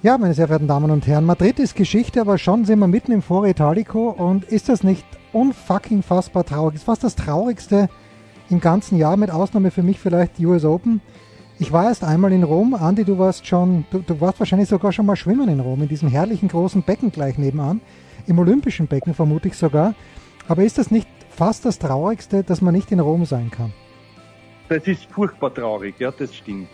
[0.00, 3.10] Ja, meine sehr verehrten Damen und Herren, Madrid ist Geschichte, aber schon sind wir mitten
[3.10, 6.76] im Foro Italico und ist das nicht unfucking fassbar traurig?
[6.76, 7.88] Ist fast das Traurigste
[8.48, 11.00] im ganzen Jahr, mit Ausnahme für mich vielleicht die US Open.
[11.58, 12.74] Ich war erst einmal in Rom.
[12.74, 15.88] Andi, du warst schon, du, du warst wahrscheinlich sogar schon mal schwimmen in Rom, in
[15.88, 17.80] diesem herrlichen großen Becken gleich nebenan.
[18.28, 19.96] Im olympischen Becken vermute ich sogar.
[20.46, 23.72] Aber ist das nicht fast das Traurigste, dass man nicht in Rom sein kann?
[24.68, 26.68] Das ist furchtbar traurig, ja, das stimmt.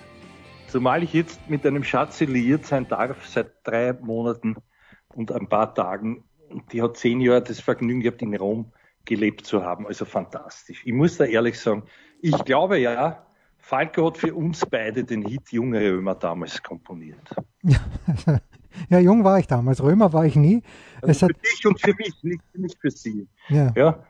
[0.75, 4.57] Zumal ich jetzt mit einem Schatz liiert sein darf seit drei Monaten
[5.15, 6.25] und ein paar Tagen.
[6.73, 8.73] Die hat zehn Jahre das Vergnügen gehabt, in Rom
[9.05, 9.87] gelebt zu haben.
[9.87, 10.83] Also fantastisch.
[10.85, 11.85] Ich muss da ehrlich sagen,
[12.21, 13.25] ich glaube ja,
[13.57, 17.37] Falco hat für uns beide den Hit Junge Römer damals komponiert.
[17.63, 17.79] Ja,
[18.89, 19.81] ja jung war ich damals.
[19.81, 20.65] Römer war ich nie.
[21.03, 23.29] Also für dich und für mich, nicht, nicht für sie.
[23.49, 23.73] Ja.
[23.77, 24.05] ja.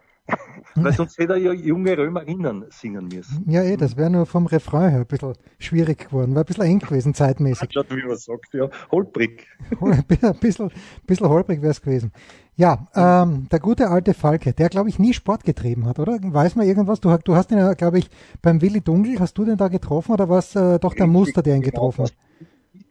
[0.76, 3.44] Weil sonst hätte er ja junge Römerinnen singen müssen.
[3.46, 6.64] Ja, eh, das wäre nur vom Refrain her ein bisschen schwierig geworden, wäre ein bisschen
[6.64, 7.68] eng gewesen zeitmäßig.
[7.72, 9.46] Schaut, wie man sagt, ja, holprig.
[9.80, 10.04] ein
[10.40, 10.70] bisschen,
[11.06, 12.12] bisschen holprig wäre es gewesen.
[12.56, 16.18] Ja, ähm, der gute alte Falke, der glaube ich nie Sport getrieben hat, oder?
[16.20, 17.00] Weiß man irgendwas?
[17.00, 18.08] Du, du hast ihn ja, glaube ich,
[18.42, 21.42] beim Willi Dunkel, hast du den da getroffen oder war es äh, doch der Muster,
[21.42, 22.14] der ihn getroffen hat?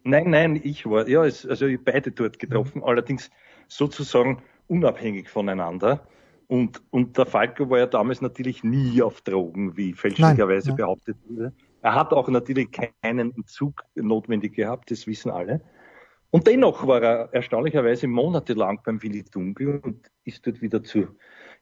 [0.04, 2.84] Nein, nein, ich war, ja, also ich beide dort getroffen, mhm.
[2.84, 3.30] allerdings
[3.68, 6.02] sozusagen unabhängig voneinander.
[6.48, 10.86] Und, und der Falco war ja damals natürlich nie auf Drogen, wie fälschlicherweise Nein, ja.
[10.86, 11.54] behauptet wurde.
[11.82, 15.62] Er hat auch natürlich keinen Entzug notwendig gehabt, das wissen alle.
[16.30, 21.08] Und dennoch war er erstaunlicherweise monatelang beim Willi Dunkel und ist dort wieder zu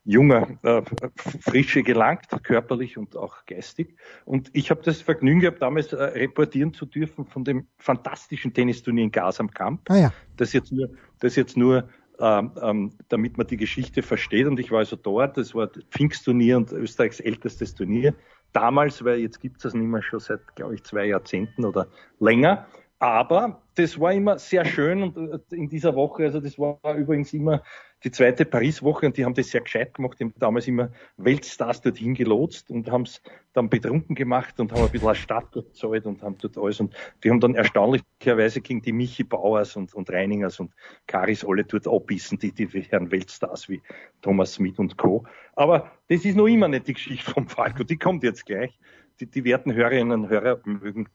[0.03, 0.81] junger äh,
[1.15, 3.95] Frische gelangt, körperlich und auch geistig.
[4.25, 9.03] Und ich habe das Vergnügen gehabt, damals äh, reportieren zu dürfen von dem fantastischen Tennisturnier
[9.03, 10.13] in Gas am Kamp, ah, ja.
[10.37, 10.89] das jetzt nur,
[11.19, 11.89] das jetzt nur
[12.21, 14.45] ähm, ähm, damit man die Geschichte versteht.
[14.45, 18.13] Und ich war also dort, das war Pfingstturnier und Österreichs ältestes Turnier.
[18.53, 21.87] Damals, weil jetzt gibt es das nicht mehr schon seit, glaube ich, zwei Jahrzehnten oder
[22.19, 22.67] länger.
[23.01, 27.33] Aber das war immer sehr schön und äh, in dieser Woche, also das war übrigens
[27.33, 27.63] immer
[28.03, 30.19] die zweite Paris-Woche und die haben das sehr gescheit gemacht.
[30.19, 33.19] Die haben damals immer Weltstars dorthin gelotst und haben es
[33.53, 36.79] dann betrunken gemacht und haben ein bisschen eine Stadt gezahlt und haben dort alles.
[36.79, 40.71] Und die haben dann erstaunlicherweise gegen die Michi Bauers und, und Reiningers und
[41.07, 43.81] Karis alle dort abbissen, die, die Herren Weltstars wie
[44.21, 45.25] Thomas Smith und Co.
[45.55, 48.77] Aber das ist noch immer nicht die Geschichte vom Falco, die kommt jetzt gleich.
[49.19, 51.07] Die, die werten Hörerinnen und Hörer mögen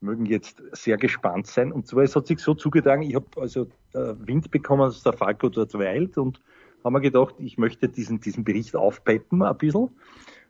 [0.00, 1.72] mögen jetzt sehr gespannt sein.
[1.72, 5.12] Und zwar, es hat sich so zugetragen, ich habe also äh, Wind bekommen, dass der
[5.12, 6.40] Falco dort weilt und
[6.82, 9.90] haben mir gedacht, ich möchte diesen, diesen Bericht aufpeppen ein bisschen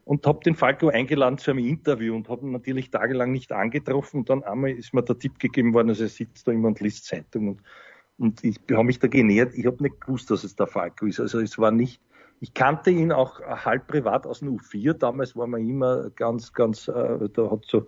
[0.05, 4.21] und habe den Falco eingeladen zu einem Interview und habe ihn natürlich tagelang nicht angetroffen.
[4.21, 6.81] Und dann einmal ist mir der Tipp gegeben worden, also er sitzt da immer und
[6.81, 7.63] liest Zeitung und,
[8.19, 11.21] und ich habe mich da genähert, ich habe nicht gewusst, dass es der Falco ist,
[11.21, 12.01] also es war nicht,
[12.41, 16.89] ich kannte ihn auch halb privat aus dem U4, damals war man immer ganz, ganz,
[16.89, 17.87] äh, da hat so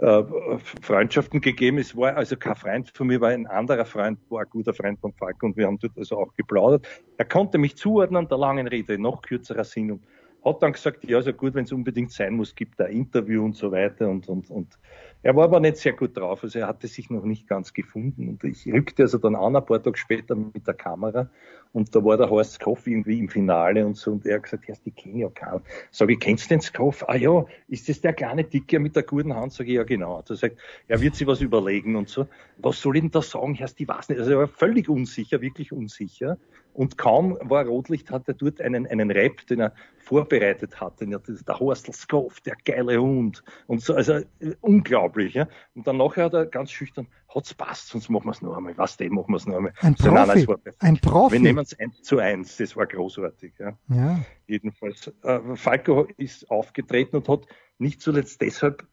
[0.00, 1.78] Freundschaften gegeben.
[1.78, 5.00] Es war also kein Freund von mir, war ein anderer Freund, war ein guter Freund
[5.00, 6.86] von Falk und wir haben dort also auch geplaudert.
[7.16, 10.04] Er konnte mich zuordnen, der langen Rede, noch kürzerer Sinn und
[10.48, 13.56] hat dann gesagt, ja, so gut, wenn es unbedingt sein muss, gibt ein Interview und
[13.56, 14.78] so weiter und, und, und
[15.22, 18.28] er war aber nicht sehr gut drauf, also er hatte sich noch nicht ganz gefunden
[18.28, 21.28] und ich rückte also dann an, ein paar Tage später mit der Kamera
[21.72, 24.68] und da war der Horst Koff irgendwie im Finale und so und er hat gesagt,
[24.68, 25.60] Herr, die kenne ja keinen.
[25.90, 27.08] Sag ich, kennst du den Koff?
[27.08, 29.52] Ah ja, ist das der kleine Dicke mit der guten Hand?
[29.52, 30.22] Sag ich, ja genau.
[30.26, 30.56] Er sagt,
[30.86, 32.26] er wird sich was überlegen und so.
[32.58, 33.58] Was soll ich denn da sagen?
[33.78, 34.18] Die weiß nicht.
[34.18, 36.38] Also er war völlig unsicher, wirklich unsicher.
[36.78, 41.00] Und kaum war Rotlicht, hat er dort einen, einen Rap, den er vorbereitet hat.
[41.00, 43.42] Den, der Horstl Skoff, der geile Hund.
[43.66, 44.20] Und so, also
[44.60, 45.34] unglaublich.
[45.34, 45.48] Ja.
[45.74, 48.78] Und dann nachher hat er ganz schüchtern, hat's passt, sonst machen wir es noch einmal.
[48.78, 49.72] Was dem machen wir es noch einmal.
[49.80, 50.12] Ein Profi.
[50.12, 51.32] Nein, ein Profi.
[51.32, 52.56] Wir nehmen es eins zu eins.
[52.58, 53.54] Das war großartig.
[53.58, 53.76] Ja.
[53.88, 54.20] ja.
[54.46, 55.12] Jedenfalls.
[55.24, 57.40] Äh, Falco ist aufgetreten und hat
[57.78, 58.86] nicht zuletzt deshalb äh,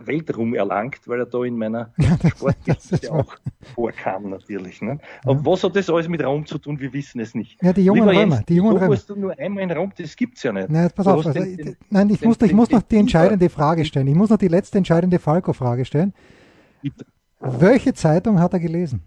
[0.00, 1.92] Weltruhm erlangt, weil er da in meiner
[2.36, 3.36] Sportgeschichte auch
[3.74, 4.80] vorkam natürlich.
[4.80, 4.98] Ne?
[5.24, 5.30] Ja.
[5.30, 6.80] Aber was hat das alles mit Raum zu tun?
[6.80, 7.62] Wir wissen es nicht.
[7.62, 8.42] Ja, die jungen Lieber Römer.
[8.48, 8.96] Die jungen Römer.
[8.96, 10.70] du nur einmal in Raum, das gibt's ja nicht.
[10.70, 11.26] Nein, pass auf.
[11.26, 14.06] Also, den, nein, ich den, muss, ich muss noch die entscheidende Frage stellen.
[14.06, 16.14] Ich muss noch die letzte entscheidende Falco-Frage stellen.
[16.82, 17.04] Bitte.
[17.40, 19.02] Welche Zeitung hat er gelesen?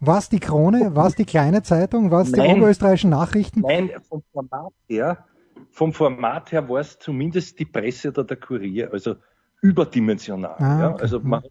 [0.00, 0.94] War es die Krone?
[0.94, 2.10] War es die kleine Zeitung?
[2.10, 3.60] War es die oberösterreichischen Nachrichten?
[3.60, 5.24] Nein, vom Format her,
[5.70, 8.92] vom Format her war es zumindest die Presse oder der Kurier.
[8.92, 9.16] Also
[9.64, 10.56] überdimensional.
[10.58, 10.94] Ah, ja.
[10.96, 11.42] Also man,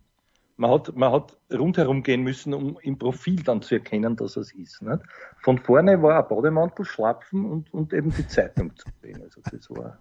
[0.56, 4.52] man hat, man hat rundherum gehen müssen, um im Profil dann zu erkennen, dass es
[4.54, 4.82] ist.
[4.82, 5.00] Nicht?
[5.42, 9.22] Von vorne war ein Bademantel, Schlapfen und, und eben die Zeitung zu sehen.
[9.24, 9.98] Also das war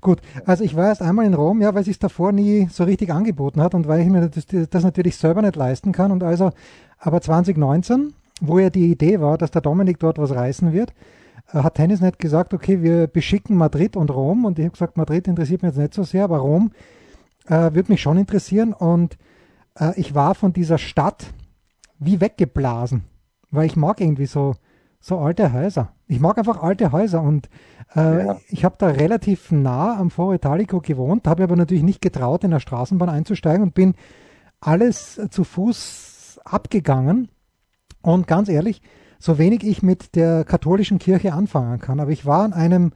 [0.00, 3.12] Gut, also ich war erst einmal in Rom, ja, weil es davor nie so richtig
[3.12, 6.10] angeboten hat und weil ich mir das, das natürlich selber nicht leisten kann.
[6.10, 6.50] Und also,
[6.98, 10.92] aber 2019, wo ja die Idee war, dass der Dominik dort was reißen wird,
[11.52, 14.44] äh, hat Tennisnet gesagt, okay, wir beschicken Madrid und Rom.
[14.44, 16.72] Und ich habe gesagt, Madrid interessiert mich jetzt nicht so sehr, aber Rom
[17.46, 18.72] äh, würde mich schon interessieren.
[18.72, 19.18] Und
[19.78, 21.26] äh, ich war von dieser Stadt
[21.98, 23.04] wie weggeblasen,
[23.50, 24.54] weil ich mag irgendwie so,
[25.00, 25.92] so alte Häuser.
[26.06, 27.48] Ich mag einfach alte Häuser und
[27.94, 28.36] äh, ja.
[28.48, 32.50] ich habe da relativ nah am Foro Italico gewohnt, habe aber natürlich nicht getraut, in
[32.50, 33.94] der Straßenbahn einzusteigen und bin
[34.60, 37.28] alles zu Fuß abgegangen.
[38.02, 38.82] Und ganz ehrlich,
[39.18, 42.92] so wenig ich mit der katholischen Kirche anfangen kann, aber ich war an einem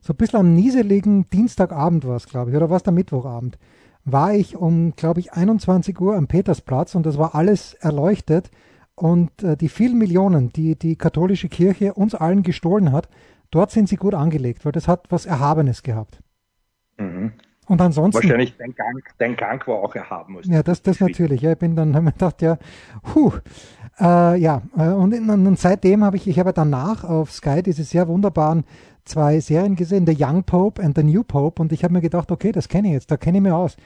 [0.00, 3.58] so ein bisschen am nieseligen Dienstagabend war es, glaube ich, oder war es der Mittwochabend
[4.06, 8.50] war ich um, glaube ich, 21 Uhr am Petersplatz und das war alles erleuchtet.
[8.94, 13.10] Und äh, die vielen Millionen, die die katholische Kirche uns allen gestohlen hat,
[13.50, 16.20] dort sind sie gut angelegt, weil das hat was Erhabenes gehabt.
[16.96, 17.32] Mhm.
[17.66, 18.22] Und ansonsten.
[18.22, 20.38] Wahrscheinlich dein Gang, dein Gang war auch erhaben.
[20.44, 21.42] Ja, das, das natürlich.
[21.42, 22.58] Ja, ich bin dann, habe mir gedacht, ja,
[23.02, 23.32] puh,
[24.00, 28.08] äh, ja, äh, und, und seitdem habe ich, ich habe danach auf Sky diese sehr
[28.08, 28.64] wunderbaren
[29.04, 32.30] zwei Serien gesehen, The Young Pope and The New Pope, und ich habe mir gedacht,
[32.30, 33.76] okay, das kenne ich jetzt, da kenne ich mich aus.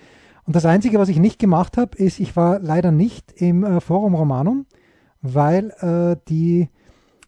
[0.47, 3.81] Und das Einzige, was ich nicht gemacht habe, ist, ich war leider nicht im äh,
[3.81, 4.67] Forum Romanum,
[5.23, 6.69] weil äh, die,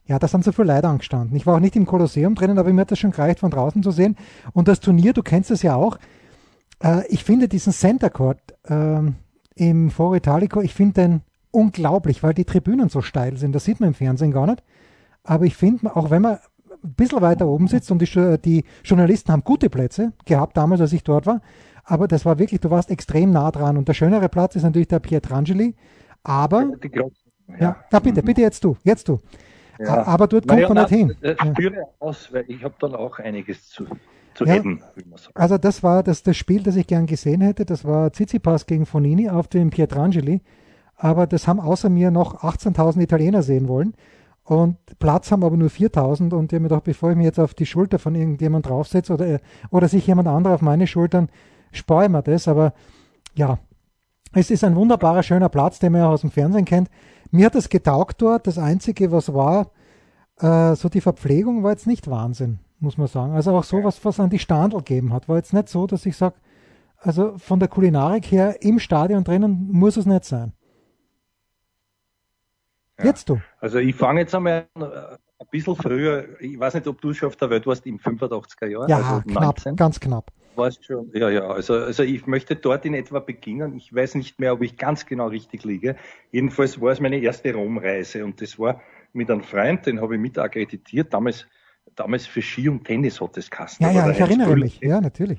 [0.06, 1.37] ja, da sind so viele Leute angestanden.
[1.37, 3.82] Ich war auch nicht im Kolosseum drinnen, aber mir hat das schon gereicht, von draußen
[3.82, 4.17] zu sehen.
[4.55, 5.99] Und das Turnier, du kennst es ja auch,
[6.82, 9.00] äh, ich finde diesen Center Court äh,
[9.55, 11.20] im Foro Italico, ich finde den
[11.52, 13.54] unglaublich, weil die Tribünen so steil sind.
[13.54, 14.62] Das sieht man im Fernsehen gar nicht.
[15.22, 16.38] Aber ich finde, auch wenn man
[16.82, 20.93] ein bisschen weiter oben sitzt und die, die Journalisten haben gute Plätze gehabt damals, als
[20.93, 21.40] ich dort war.
[21.84, 23.76] Aber das war wirklich, du warst extrem nah dran.
[23.76, 25.75] Und der schönere Platz ist natürlich der Pietrangeli.
[26.25, 26.72] Aber,
[27.60, 29.20] ja, ja, bitte, bitte jetzt du, jetzt du.
[29.78, 30.06] Ja.
[30.06, 31.16] Aber dort kommt man nicht hin.
[31.20, 33.84] Ich spüre aus, weil ich habe dann auch einiges zu,
[34.34, 34.81] zu ja, eben,
[35.34, 37.64] Also das war das, das Spiel, das ich gern gesehen hätte.
[37.64, 40.40] Das war Tsitsipas gegen Fonini auf dem Pietrangeli.
[41.02, 43.94] Aber das haben außer mir noch 18.000 Italiener sehen wollen.
[44.44, 47.40] Und Platz haben aber nur 4000 und ich habe mir gedacht, bevor ich mich jetzt
[47.40, 49.40] auf die Schulter von irgendjemand draufsetze oder,
[49.70, 51.28] oder sich jemand anderer auf meine Schultern,
[51.72, 52.46] spare ich mir das.
[52.46, 52.72] Aber
[53.34, 53.58] ja,
[54.32, 56.88] es ist ein wunderbarer, schöner Platz, den man ja aus dem Fernsehen kennt.
[57.32, 58.46] Mir hat das getaugt dort.
[58.46, 59.72] Das Einzige, was war,
[60.38, 63.32] äh, so die Verpflegung war jetzt nicht Wahnsinn, muss man sagen.
[63.32, 66.06] Also auch so, was, was an die Standel gegeben hat, war jetzt nicht so, dass
[66.06, 66.37] ich sage,
[66.96, 70.52] also von der Kulinarik her im Stadion drinnen muss es nicht sein.
[73.02, 73.40] Jetzt du.
[73.60, 76.40] Also ich fange jetzt einmal an, äh, ein bisschen früher.
[76.40, 78.88] Ich weiß nicht, ob du schon auf der Welt warst im 85er Jahr.
[78.88, 79.76] Ja, also knapp, 19.
[79.76, 80.30] ganz knapp.
[80.54, 81.10] Warst schon?
[81.14, 81.46] Ja, ja.
[81.48, 83.74] Also, also ich möchte dort in etwa beginnen.
[83.76, 85.96] Ich weiß nicht mehr, ob ich ganz genau richtig liege.
[86.30, 88.80] Jedenfalls war es meine erste Romreise und das war
[89.12, 91.12] mit einem Freund, den habe ich mit akkreditiert.
[91.12, 91.46] Damals,
[91.96, 93.84] damals für Ski und Tennis hat das Kasten.
[93.84, 94.80] Ja, ja, ich erinnere mich.
[94.80, 95.38] Ja, natürlich.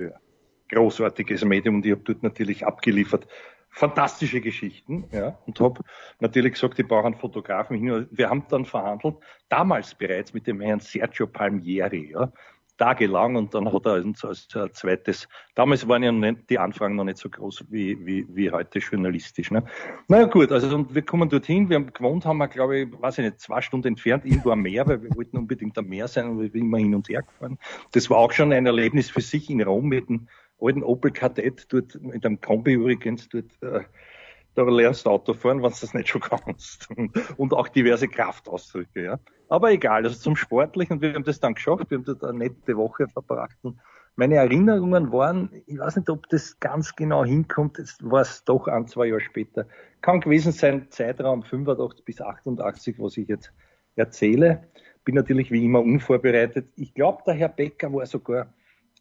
[0.70, 3.28] Großartiges Medium und ich habe dort natürlich abgeliefert
[3.74, 5.82] fantastische Geschichten, ja, und habe
[6.20, 8.08] natürlich gesagt, ich brauche einen Fotografen hin.
[8.12, 9.16] Wir haben dann verhandelt,
[9.50, 12.32] damals bereits mit dem Herrn Sergio Palmieri, ja,
[12.78, 17.18] tagelang und dann hat er uns als zweites, damals waren ja die Anfragen noch nicht
[17.18, 19.52] so groß wie, wie, wie heute journalistisch.
[19.52, 19.64] Ne?
[20.08, 23.20] Naja gut, also und wir kommen dorthin, wir haben gewohnt, haben wir glaube ich, weiß
[23.20, 26.30] ich nicht, zwei Stunden entfernt, irgendwo am Meer, weil wir wollten unbedingt am Meer sein
[26.30, 27.60] und wir sind immer hin und her gefahren.
[27.92, 30.28] Das war auch schon ein Erlebnis für sich in Rom mit dem
[30.64, 33.82] alten Opel Kadett, dort mit einem Kombi übrigens, dort, äh,
[34.56, 36.88] da lernst du Auto fahren, wenn du das nicht schon kannst.
[37.38, 39.20] Und auch diverse Kraftausdrücke, ja.
[39.50, 42.78] Aber egal, also zum Sportlichen, wir haben das dann geschafft, wir haben dort eine nette
[42.78, 43.58] Woche verbracht.
[43.62, 43.80] Und
[44.16, 48.68] meine Erinnerungen waren, ich weiß nicht, ob das ganz genau hinkommt, jetzt war es doch
[48.68, 49.66] ein, zwei Jahre später.
[50.02, 53.52] Kann gewesen sein, Zeitraum 85 bis 88, was ich jetzt
[53.96, 54.68] erzähle.
[55.04, 56.68] Bin natürlich wie immer unvorbereitet.
[56.76, 58.54] Ich glaube, der Herr Becker war sogar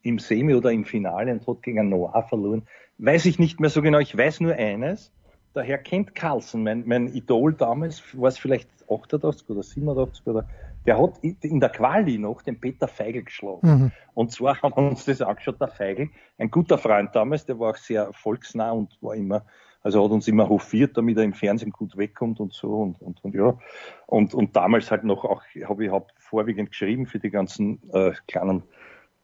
[0.02, 2.62] im Semi oder im Finale und hat gegen Noah verloren.
[2.98, 3.98] Weiß ich nicht mehr so genau.
[3.98, 5.12] Ich weiß nur eines.
[5.54, 10.48] Der Herr kennt Carlsen, mein, mein Idol damals, war es vielleicht 88 oder 87 oder,
[10.86, 13.60] der hat in der Quali noch den Peter Feigl geschlagen.
[13.62, 13.92] Mhm.
[14.14, 17.70] Und zwar haben wir uns das angeschaut, der Feigl, ein guter Freund damals, der war
[17.70, 19.44] auch sehr volksnah und war immer,
[19.82, 23.22] also hat uns immer hofiert, damit er im Fernsehen gut wegkommt und so und, und,
[23.22, 23.58] und ja.
[24.06, 28.12] Und, und damals halt noch auch, habe ich hab vorwiegend geschrieben für die ganzen äh,
[28.26, 28.62] kleinen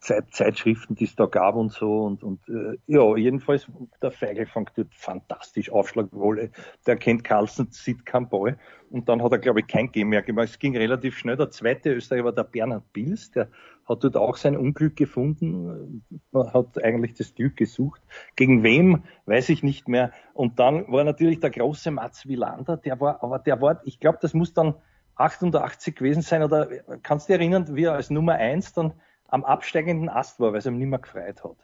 [0.00, 2.04] Zeit, Zeitschriften, die es da gab und so.
[2.04, 3.66] Und, und äh, ja, jedenfalls,
[4.00, 6.50] der Feigl fängt dort fantastisch, Aufschlagwolle.
[6.86, 8.58] Der kennt Carlsen, sieht kein Ball.
[8.90, 10.48] Und dann hat er, glaube ich, kein Game mehr gemacht.
[10.50, 11.36] Es ging relativ schnell.
[11.36, 13.48] Der zweite Österreicher war der Bernhard Pils, der
[13.88, 18.00] hat dort auch sein Unglück gefunden, Man hat eigentlich das Glück gesucht.
[18.36, 20.12] Gegen wem, weiß ich nicht mehr.
[20.34, 24.18] Und dann war natürlich der große Mats Wilander, der war, aber der war, ich glaube,
[24.20, 24.74] das muss dann
[25.16, 26.68] 88 gewesen sein, oder
[27.02, 28.92] kannst du dich erinnern, wie er als Nummer eins dann
[29.28, 31.56] am absteigenden Ast war, weil es ihm nicht mehr gefreut hat.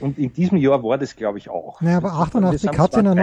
[0.00, 1.80] Und in diesem Jahr war das, glaube ich, auch.
[1.82, 3.16] Ja, aber 88 hat sie noch,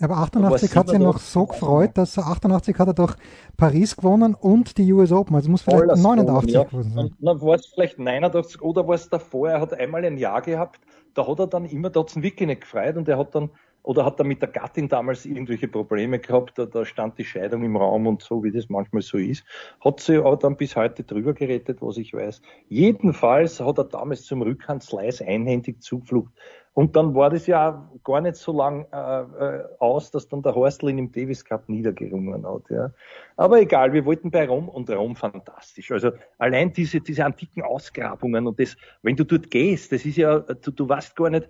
[0.00, 3.16] aber 88 hat sie noch so gefreut, dass er 88 hat er doch
[3.58, 5.36] Paris gewonnen und die US Open.
[5.36, 6.64] Also muss vielleicht 89 ja.
[6.64, 7.14] gewesen sein.
[7.20, 9.50] Dann war es vielleicht 89 oder war es davor.
[9.50, 10.80] Er hat einmal ein Jahr gehabt,
[11.12, 13.50] da hat er dann immer, da hat es wirklich nicht gefreut und er hat dann
[13.84, 16.58] oder hat er mit der Gattin damals irgendwelche Probleme gehabt?
[16.58, 19.44] Da, da stand die Scheidung im Raum und so, wie das manchmal so ist.
[19.84, 22.40] Hat sie auch dann bis heute drüber gerettet, was ich weiß.
[22.68, 26.32] Jedenfalls hat er damals zum Rückhandslice einhändig Zuflucht.
[26.72, 30.56] Und dann war das ja gar nicht so lang äh, äh, aus, dass dann der
[30.56, 32.62] Horstl ihn im Davis Cup niedergerungen hat.
[32.68, 32.90] Ja.
[33.36, 35.92] Aber egal, wir wollten bei Rom und Rom fantastisch.
[35.92, 40.40] Also allein diese, diese antiken Ausgrabungen und das, wenn du dort gehst, das ist ja,
[40.40, 41.48] du, du weißt gar nicht,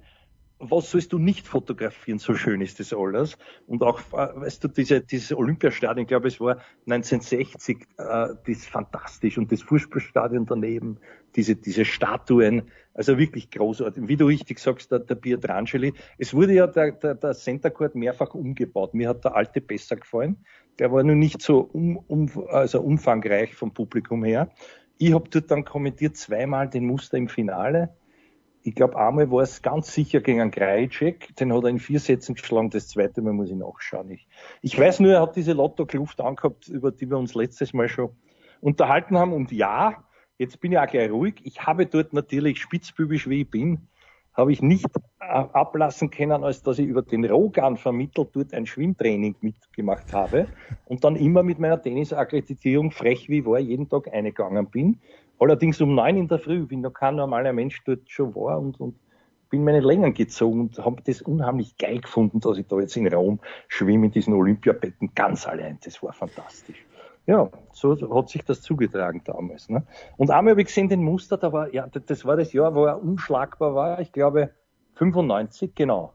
[0.71, 2.19] was sollst du nicht fotografieren?
[2.19, 3.37] So schön ist das alles.
[3.67, 8.39] Und auch, äh, weißt du, diese, dieses Olympiastadion, ich glaube, es war 1960, äh, das
[8.47, 9.39] ist fantastisch.
[9.39, 10.99] Und das Fußballstadion daneben,
[11.37, 14.07] diese, diese Statuen, also wirklich großartig.
[14.07, 15.93] Wie du richtig sagst, der, der Pietrangeli.
[16.19, 18.95] Es wurde ja der, der, der Center Court mehrfach umgebaut.
[18.95, 20.37] Mir hat der alte besser gefallen.
[20.79, 24.51] Der war nur nicht so um, um, also umfangreich vom Publikum her.
[24.99, 27.91] Ich habe dort dann kommentiert zweimal den Muster im Finale
[28.67, 32.01] ich glaube, einmal war es ganz sicher gegen einen Krajicek, den hat er in vier
[32.01, 34.11] Sätzen geschlagen, das zweite Mal muss ich nachschauen.
[34.11, 34.27] Ich,
[34.63, 38.11] ich weiß nur, er hat diese Lotto-Kluft angehabt, über die wir uns letztes Mal schon
[38.63, 39.35] unterhalten haben.
[39.35, 40.03] Und ja,
[40.39, 41.35] jetzt bin ich auch gleich ruhig.
[41.45, 43.87] Ich habe dort natürlich spitzbübisch, wie ich bin,
[44.33, 44.87] habe ich nicht
[45.19, 50.49] ablassen können, als dass ich über den Rogan vermittelt dort ein Schwimmtraining mitgemacht habe
[50.87, 55.01] und dann immer mit meiner Tennisakkreditierung frech wie war jeden Tag eingegangen bin
[55.39, 58.81] Allerdings um neun in der Früh, wie noch kein normaler Mensch dort schon war und,
[58.81, 58.97] und
[59.51, 63.07] bin meine Längen gezogen und habe das unheimlich geil gefunden, dass ich da jetzt in
[63.07, 65.79] Raum schwimme in diesen Olympiabetten ganz allein.
[65.85, 66.85] Das war fantastisch.
[67.27, 69.69] Ja, so hat sich das zugetragen damals.
[69.69, 69.87] Ne?
[70.17, 72.85] Und einmal habe ich gesehen, den Muster, da war, ja, das war das Jahr, wo
[72.85, 74.51] er unschlagbar war, ich glaube
[74.95, 76.15] 95, genau.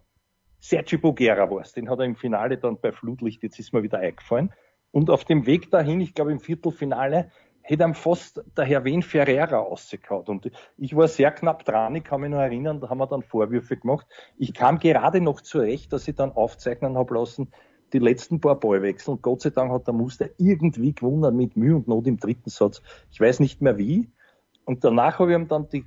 [0.59, 3.81] Sergio Bogera war es, den hat er im Finale dann bei Flutlicht, jetzt ist mir
[3.81, 4.51] wieder eingefallen.
[4.91, 7.31] Und auf dem Weg dahin, ich glaube im Viertelfinale,
[7.69, 10.27] hätte ihm fast der Herr Wen Ferreira ausgekaut.
[10.27, 13.21] Und ich war sehr knapp dran, ich kann mich noch erinnern, da haben wir dann
[13.21, 14.07] Vorwürfe gemacht.
[14.37, 17.51] Ich kam gerade noch zurecht, dass ich dann aufzeichnen habe lassen,
[17.93, 19.13] die letzten paar Ballwechsel.
[19.13, 22.49] Und Gott sei Dank hat der Muster irgendwie gewonnen mit Mühe und Not im dritten
[22.49, 22.81] Satz.
[23.11, 24.09] Ich weiß nicht mehr wie.
[24.65, 25.85] Und danach habe ich ihm dann die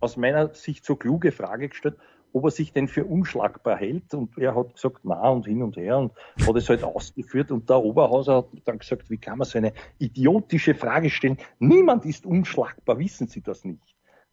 [0.00, 1.96] aus meiner Sicht so kluge Frage gestellt,
[2.32, 4.14] ob er sich denn für unschlagbar hält.
[4.14, 6.12] Und er hat gesagt, na und hin und her und
[6.46, 7.50] hat es halt ausgeführt.
[7.50, 11.38] Und der Oberhauser hat dann gesagt, wie kann man so eine idiotische Frage stellen?
[11.58, 13.80] Niemand ist unschlagbar, wissen Sie das nicht?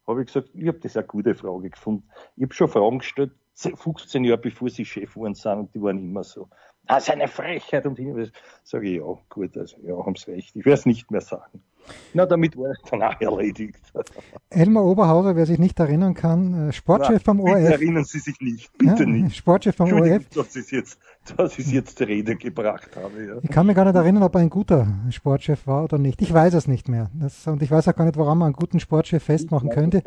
[0.06, 2.08] Habe ich gesagt, ich habe das eine gute Frage gefunden.
[2.36, 5.98] Ich habe schon Fragen gestellt, 15 Jahre bevor Sie Chef waren sind und die waren
[5.98, 6.48] immer so.
[6.86, 8.32] Ah, seine Frechheit und hin.
[8.64, 10.56] Sage ich, ja, gut, also ja, haben Sie recht.
[10.56, 11.62] Ich werde es nicht mehr sagen.
[12.14, 13.80] Na, damit war ich dann auch erledigt.
[14.50, 17.70] Elmar Oberhauser, wer sich nicht erinnern kann, äh, Sportchef vom ORF.
[17.70, 19.36] erinnern Sie sich nicht, bitte ja, nicht.
[19.36, 20.28] Sportchef vom ORF.
[20.30, 20.98] Dass ich jetzt,
[21.36, 23.26] dass ich jetzt zur Rede gebracht habe.
[23.26, 23.34] Ja.
[23.42, 26.20] Ich kann mich gar nicht erinnern, ob er ein guter Sportchef war oder nicht.
[26.22, 27.10] Ich weiß es nicht mehr.
[27.14, 30.02] Das, und ich weiß auch gar nicht, woran man einen guten Sportchef festmachen könnte.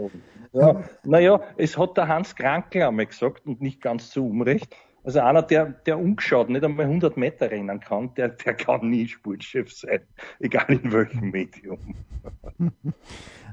[0.51, 5.19] Ja, naja, es hat der Hans Krankel einmal gesagt und nicht ganz zu Unrecht also
[5.19, 9.73] einer, der, der ungeschaut nicht einmal 100 Meter rennen kann, der, der kann nie Sportchef
[9.73, 9.99] sein,
[10.39, 11.79] egal in welchem Medium.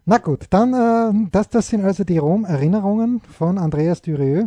[0.06, 4.46] Na gut, dann äh, das, das sind also die Rom-Erinnerungen von Andreas Dürieu.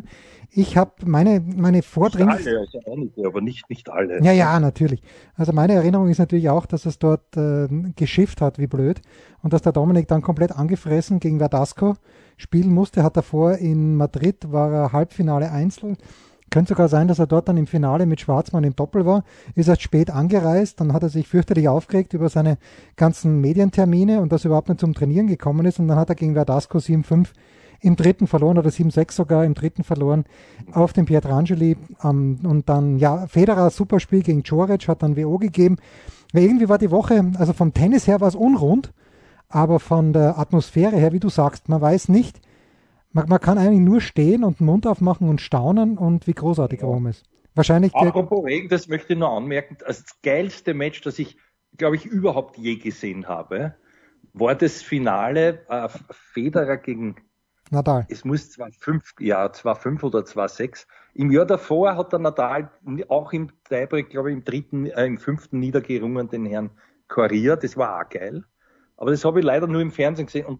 [0.56, 2.50] Ich habe meine, meine Vordringlichste...
[2.52, 4.22] Alle, also einige, aber nicht, nicht alle.
[4.24, 5.02] Ja, ja, natürlich.
[5.36, 9.02] Also meine Erinnerung ist natürlich auch, dass es dort äh, geschifft hat, wie blöd.
[9.42, 11.96] Und dass der Dominik dann komplett angefressen gegen Verdasco
[12.38, 13.04] spielen musste.
[13.04, 15.98] Hat davor in Madrid, war er Halbfinale Einzel
[16.54, 19.24] könnte sogar sein, dass er dort dann im Finale mit Schwarzmann im Doppel war,
[19.56, 22.60] ist erst spät angereist, dann hat er sich fürchterlich aufgeregt über seine
[22.96, 26.16] ganzen Medientermine und dass er überhaupt nicht zum Trainieren gekommen ist und dann hat er
[26.16, 27.30] gegen Verdasco 7-5
[27.82, 30.26] im dritten verloren oder 7-6 sogar im dritten verloren
[30.74, 35.40] auf den Pietrangeli ähm, und dann, ja, Federer super Spiel gegen Joric, hat dann WO
[35.40, 35.78] gegeben.
[36.34, 38.94] Irgendwie war die Woche, also vom Tennis her war es unrund,
[39.50, 42.40] aber von der Atmosphäre her, wie du sagst, man weiß nicht,
[43.14, 46.82] man, man, kann eigentlich nur stehen und den Mund aufmachen und staunen und wie großartig
[46.82, 46.88] ja.
[46.88, 47.24] Rom ist.
[47.56, 47.94] Wahrscheinlich.
[47.96, 51.38] Apropos Regen, das möchte ich nur anmerken, das geilste Match, das ich,
[51.78, 53.76] glaube ich, überhaupt je gesehen habe,
[54.34, 57.16] war das Finale äh, Federer gegen
[57.70, 58.06] Nadal.
[58.10, 60.88] Es muss zwar fünf, ja, zwar fünf oder zwar sechs.
[61.14, 62.72] Im Jahr davor hat der Nadal
[63.08, 66.72] auch im Tiebreak, glaube ich, im dritten, äh, im fünften niedergerungen den Herrn
[67.08, 67.56] Correa.
[67.56, 68.44] Das war auch geil.
[68.98, 70.60] Aber das habe ich leider nur im Fernsehen gesehen und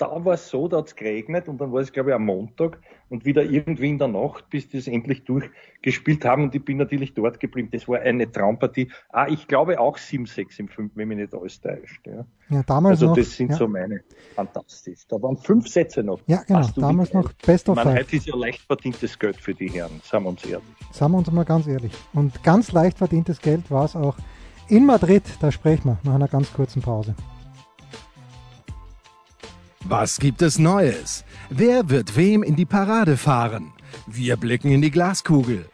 [0.00, 2.24] da war es so, da hat es geregnet und dann war es, glaube ich, am
[2.24, 2.78] Montag
[3.10, 6.78] und wieder irgendwie in der Nacht, bis die es endlich durchgespielt haben und ich bin
[6.78, 7.68] natürlich dort geblieben.
[7.70, 8.90] Das war eine Traumpartie.
[9.10, 12.06] Ah, ich glaube auch 7-6 im 5, wenn mich nicht alles täuscht.
[12.06, 13.16] Ja, ja damals also noch.
[13.16, 13.56] das sind ja.
[13.56, 14.00] so meine.
[14.34, 15.00] Fantastisch.
[15.06, 16.20] Da waren fünf Sätze noch.
[16.26, 16.66] Ja, genau.
[16.76, 17.98] Damals noch Best of Five.
[17.98, 20.64] Heute ist ja leicht verdientes Geld für die Herren, sagen wir uns ehrlich.
[20.92, 21.92] Sagen wir uns mal ganz ehrlich.
[22.14, 24.16] Und ganz leicht verdientes Geld war es auch
[24.68, 25.24] in Madrid.
[25.40, 27.14] Da sprechen wir nach einer ganz kurzen Pause.
[29.90, 31.24] Was gibt es Neues?
[31.48, 33.72] Wer wird wem in die Parade fahren?
[34.06, 35.68] Wir blicken in die Glaskugel.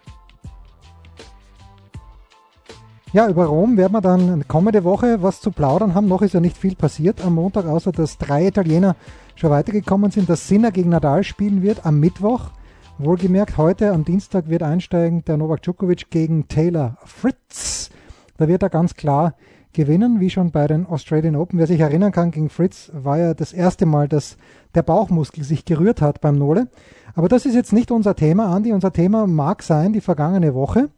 [3.12, 6.08] Ja, über Rom werden wir dann kommende Woche was zu plaudern haben.
[6.08, 8.96] Noch ist ja nicht viel passiert am Montag, außer dass drei Italiener
[9.34, 12.52] schon weitergekommen sind, dass Sinner gegen Nadal spielen wird am Mittwoch.
[12.96, 17.90] Wohlgemerkt, heute am Dienstag wird einsteigen der Novak Djokovic gegen Taylor Fritz.
[18.38, 19.34] Da wird er ganz klar
[19.76, 21.58] gewinnen, wie schon bei den Australian Open.
[21.60, 24.36] Wer sich erinnern kann, gegen Fritz war ja das erste Mal, dass
[24.74, 26.68] der Bauchmuskel sich gerührt hat beim Nole.
[27.14, 28.72] Aber das ist jetzt nicht unser Thema, Andi.
[28.72, 30.88] Unser Thema mag sein die vergangene Woche.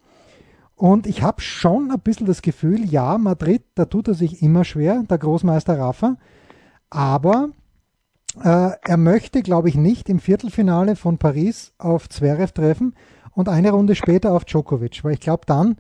[0.74, 4.64] Und ich habe schon ein bisschen das Gefühl, ja, Madrid, da tut er sich immer
[4.64, 6.16] schwer, der Großmeister Rafa.
[6.88, 7.50] Aber
[8.42, 12.94] äh, er möchte, glaube ich, nicht im Viertelfinale von Paris auf Zverev treffen
[13.32, 15.76] und eine Runde später auf Djokovic, weil ich glaube, dann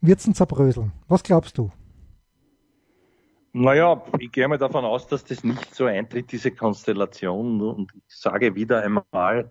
[0.00, 0.92] wird es ein Zerbröseln.
[1.08, 1.70] Was glaubst du?
[3.52, 7.60] Naja, ich gehe mal davon aus, dass das nicht so eintritt, diese Konstellation.
[7.60, 9.50] Und ich sage wieder einmal,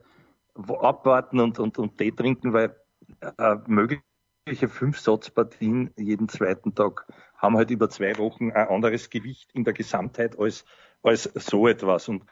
[0.54, 2.76] abwarten und, und, und Tee trinken, weil
[3.38, 9.52] äh, mögliche fünf Satzpartien jeden zweiten Tag haben halt über zwei Wochen ein anderes Gewicht
[9.54, 10.66] in der Gesamtheit als,
[11.04, 12.08] als so etwas.
[12.08, 12.24] Und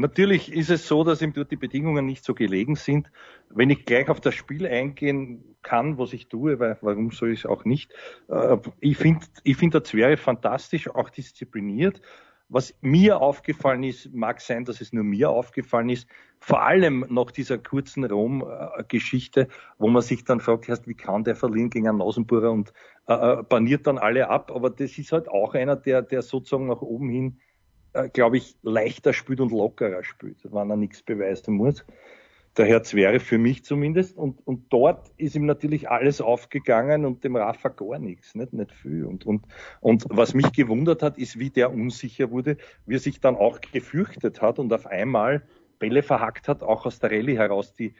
[0.00, 3.10] Natürlich ist es so, dass ihm dort die Bedingungen nicht so gelegen sind.
[3.50, 7.40] Wenn ich gleich auf das Spiel eingehen kann, was ich tue, weil warum soll ich
[7.40, 7.92] es auch nicht?
[8.28, 12.00] Äh, ich finde ich find der Zwerge fantastisch, auch diszipliniert.
[12.48, 16.08] Was mir aufgefallen ist, mag sein, dass es nur mir aufgefallen ist,
[16.40, 21.70] vor allem nach dieser kurzen Rom-Geschichte, wo man sich dann fragt, wie kann der verlieren
[21.70, 22.72] gegen einen Nasenbohrer und
[23.06, 24.50] äh, äh, baniert dann alle ab.
[24.50, 27.49] Aber das ist halt auch einer, der, der sozusagen nach oben hin äh,
[28.12, 31.84] glaube ich, leichter spielt und lockerer spielt, wenn er nichts beweisen muss.
[32.56, 34.16] Der Herz wäre für mich zumindest.
[34.16, 38.72] Und, und dort ist ihm natürlich alles aufgegangen und dem Rafa gar nichts, nicht, nicht
[38.72, 39.04] viel.
[39.04, 39.46] Und, und,
[39.80, 43.60] und was mich gewundert hat, ist, wie der unsicher wurde, wie er sich dann auch
[43.60, 45.42] gefürchtet hat und auf einmal
[45.78, 47.94] Bälle verhackt hat, auch aus der Rallye heraus, die,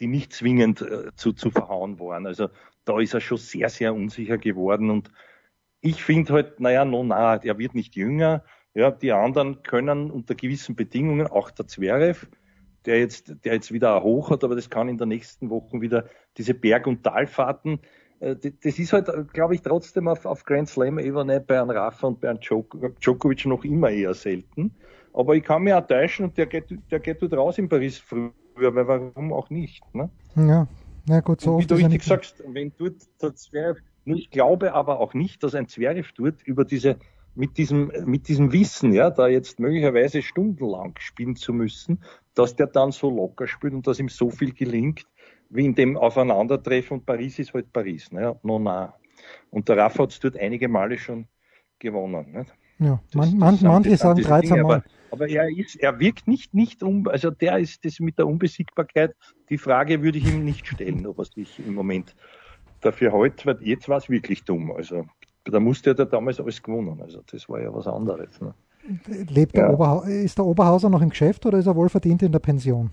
[0.00, 2.26] die nicht zwingend äh, zu, zu verhauen waren.
[2.26, 2.48] Also
[2.86, 4.88] da ist er schon sehr, sehr unsicher geworden.
[4.88, 5.10] Und
[5.82, 10.34] ich finde halt, naja, no, na, er wird nicht jünger ja, die anderen können unter
[10.34, 12.26] gewissen Bedingungen, auch der Zverev,
[12.86, 16.06] der jetzt, der jetzt wieder hoch hat, aber das kann in der nächsten Woche wieder
[16.36, 17.80] diese Berg- und Talfahrten.
[18.20, 22.20] Äh, das ist halt, glaube ich, trotzdem auf, auf Grand Slam-Ebene bei einem Rafa und
[22.20, 24.74] bei einem Djokovic noch immer eher selten.
[25.12, 27.98] Aber ich kann mich auch täuschen und der geht, der geht dort raus in Paris
[27.98, 29.82] früher, weil warum auch nicht?
[29.92, 30.08] Ne?
[30.36, 30.68] Ja,
[31.06, 35.12] na gut, so Wie du richtig sagst, wenn dort der Zverev, ich glaube aber auch
[35.12, 36.96] nicht, dass ein Zverev dort über diese
[37.34, 42.02] mit diesem, mit diesem Wissen, ja, da jetzt möglicherweise stundenlang spielen zu müssen,
[42.34, 45.06] dass der dann so locker spielt und dass ihm so viel gelingt,
[45.48, 48.94] wie in dem Aufeinandertreffen und Paris ist halt Paris, ne, no na.
[49.50, 51.26] Und der Rafa hat es dort einige Male schon
[51.78, 52.54] gewonnen, nicht?
[52.78, 54.76] Ja, man, man, manche sagen 13 Mal.
[54.76, 58.26] Aber, aber, er ist, er wirkt nicht, nicht um, also der ist das mit der
[58.26, 59.14] Unbesiegbarkeit,
[59.50, 62.16] die Frage würde ich ihm nicht stellen, ob er sich im Moment
[62.80, 64.72] dafür hält, weil jetzt war es wirklich dumm.
[64.72, 65.06] Also
[65.44, 67.00] da musste er damals alles gewonnen.
[67.00, 68.40] Also das war ja was anderes.
[68.40, 68.54] Ne?
[69.28, 69.66] Lebt ja.
[69.66, 72.90] der Oberha ist der Oberhauser noch im Geschäft oder ist er wohlverdient in der Pension?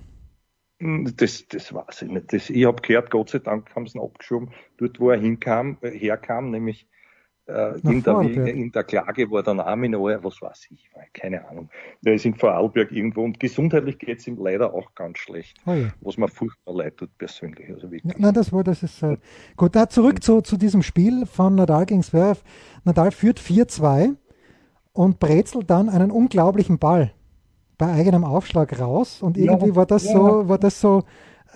[0.80, 2.34] Hm, das, das weiß ich nicht.
[2.34, 5.78] Das, ich habe gehört, Gott sei Dank haben sie ihn abgeschoben, dort wo er hinkam,
[5.82, 6.88] äh, herkam, nämlich
[7.48, 11.70] äh, in, der, Klage war der Name noch, was weiß ich, keine Ahnung.
[12.02, 15.74] Der ist in Vorarlberg irgendwo und gesundheitlich geht es ihm leider auch ganz schlecht, oh
[15.74, 15.90] ja.
[16.02, 17.70] was mir furchtbar leid tut persönlich.
[17.70, 18.18] Also wirklich.
[18.18, 19.18] Nein, das war, das ist äh,
[19.56, 19.76] gut.
[19.76, 22.42] Da zurück zu, zu diesem Spiel von Nadal gegen Zverev.
[22.84, 24.16] Nadal führt 4-2
[24.94, 27.12] und brezelt dann einen unglaublichen Ball
[27.78, 30.14] bei eigenem Aufschlag raus und irgendwie ja, war das ja.
[30.14, 31.04] so, war das so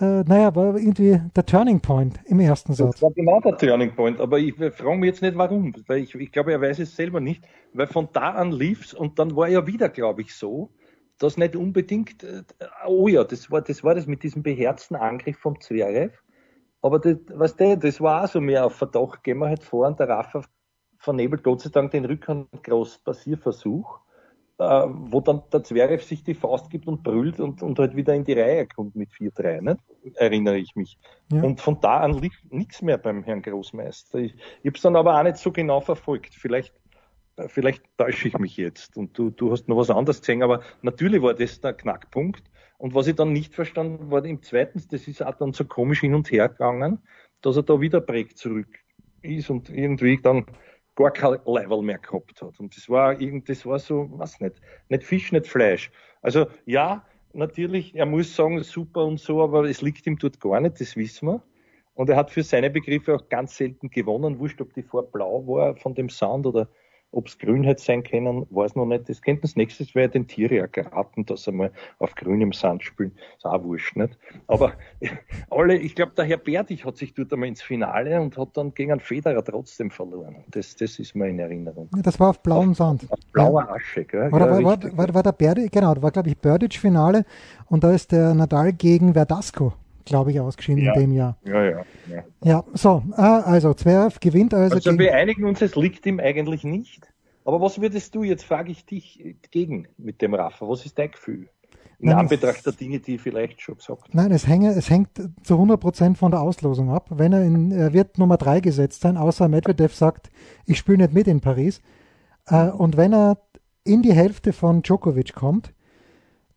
[0.02, 2.96] äh, naja, war irgendwie der Turning Point im ersten Satz.
[2.96, 6.14] Das war genau der Turning Point, aber ich frage mich jetzt nicht warum, weil ich,
[6.14, 9.48] ich glaube, er weiß es selber nicht, weil von da an lief's und dann war
[9.48, 10.70] er wieder, glaube ich, so,
[11.18, 12.42] dass nicht unbedingt, äh,
[12.86, 16.12] oh ja, das war, das war das mit diesem beherzten Angriff vom Zverev,
[16.82, 19.86] aber das, weißt du, das war auch so mehr auf Verdacht, gehen wir halt vor
[19.86, 20.42] und der Rafa
[20.98, 24.01] vernebelt Gott sei Dank den Rückhand groß Passierversuch
[24.62, 28.24] wo dann der Zverev sich die Faust gibt und brüllt und, und halt wieder in
[28.24, 29.78] die Reihe kommt mit 4-3, ne?
[30.14, 30.98] erinnere ich mich.
[31.32, 31.42] Ja.
[31.42, 34.18] Und von da an lief nichts mehr beim Herrn Großmeister.
[34.18, 36.34] Ich, ich habe es dann aber auch nicht so genau verfolgt.
[36.34, 36.74] Vielleicht,
[37.48, 41.22] vielleicht täusche ich mich jetzt und du, du hast noch was anderes gesehen, aber natürlich
[41.22, 42.42] war das der Knackpunkt.
[42.78, 46.00] Und was ich dann nicht verstanden war, im zweiten, das ist auch dann so komisch
[46.00, 46.98] hin und her gegangen,
[47.40, 48.78] dass er da wieder Break zurück
[49.22, 50.46] ist und irgendwie dann
[50.94, 52.58] gar kein Level mehr gehabt hat.
[52.60, 54.56] Und das war irgend, das war so, was nicht,
[54.88, 55.90] nicht Fisch, nicht Fleisch.
[56.20, 60.60] Also ja, natürlich, er muss sagen, super und so, aber es liegt ihm dort gar
[60.60, 61.42] nicht, das wissen wir.
[61.94, 64.38] Und er hat für seine Begriffe auch ganz selten gewonnen.
[64.38, 66.68] Wurscht, ob die Farbe blau war von dem Sound oder
[67.12, 69.08] ob es grün hätte sein können, weiß noch nicht.
[69.08, 72.82] Das könnte das nächste wäre den Tiere ja geraten, dass sie mal auf grünem Sand
[72.82, 73.12] spielen.
[73.36, 74.18] Ist auch wurscht, nicht?
[74.46, 74.72] Aber
[75.50, 78.72] alle, ich glaube, der Herr Berdich hat sich dort einmal ins Finale und hat dann
[78.74, 80.36] gegen einen Federer trotzdem verloren.
[80.48, 81.88] Das, das ist mir in Erinnerung.
[82.02, 83.06] Das war auf blauem Sand.
[83.10, 84.30] Auf blauer Asche, gell?
[84.32, 87.24] Oder ja, war, war, war, war, der Berdich, genau, da war, glaube ich, Berdich-Finale
[87.66, 90.94] und da ist der Nadal gegen Verdasco glaube ich, ausgeschieden ja.
[90.94, 91.38] in dem Jahr.
[91.44, 91.84] Ja, ja.
[92.08, 94.76] Ja, ja so, äh, also Zverev gewinnt also.
[94.76, 97.12] Also wir einigen uns, es liegt ihm eigentlich nicht.
[97.44, 101.10] Aber was würdest du, jetzt frage ich dich gegen mit dem Rafa, was ist dein
[101.10, 101.48] Gefühl?
[101.98, 104.16] In nein, Anbetracht der Dinge, die ich vielleicht schon gesagt habe.
[104.16, 105.10] Nein, es, hänge, es hängt
[105.44, 107.06] zu 100 Prozent von der Auslosung ab.
[107.10, 110.30] Wenn er, in, er wird Nummer 3 gesetzt sein, außer Medvedev sagt,
[110.66, 111.80] ich spiele nicht mit in Paris.
[112.46, 113.38] Äh, und wenn er
[113.84, 115.72] in die Hälfte von Djokovic kommt,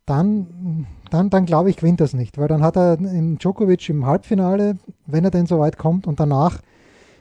[0.06, 4.06] dann, dann, dann glaube ich, gewinnt das nicht, weil dann hat er in Djokovic im
[4.06, 6.60] Halbfinale, wenn er denn so weit kommt und danach,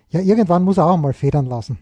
[0.09, 1.79] ja, irgendwann muss er auch mal federn lassen.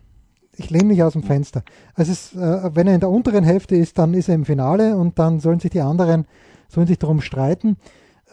[0.55, 1.63] Ich lehne mich aus dem Fenster.
[1.93, 4.95] Also es, äh, wenn er in der unteren Hälfte ist, dann ist er im Finale
[4.95, 6.25] und dann sollen sich die anderen,
[6.69, 7.77] sollen sich darum streiten.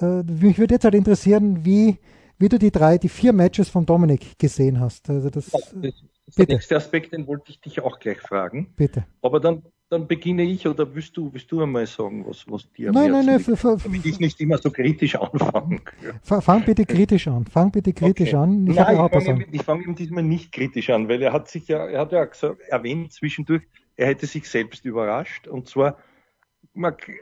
[0.00, 1.98] Äh, mich würde jetzt halt interessieren, wie,
[2.38, 5.10] wie du die drei, die vier Matches von Dominik gesehen hast.
[5.10, 8.74] Also das, das ist der nächste Aspekt, den wollte ich dich auch gleich fragen.
[8.76, 9.04] Bitte.
[9.22, 12.92] Aber dann dann beginne ich oder willst du, willst du einmal sagen, was, was dir
[12.92, 15.80] Nein, nein, nein, damit ich nicht immer so kritisch anfangen
[16.22, 17.44] Fang bitte kritisch an.
[17.44, 18.36] Fang bitte kritisch okay.
[18.36, 18.68] an.
[18.68, 21.86] Ich, nein, ich fange fang ihm diesmal nicht kritisch an, weil er hat sich ja,
[21.86, 23.62] er hat ja gesagt, erwähnt zwischendurch,
[23.96, 25.48] er hätte sich selbst überrascht.
[25.48, 25.98] Und zwar,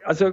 [0.04, 0.32] also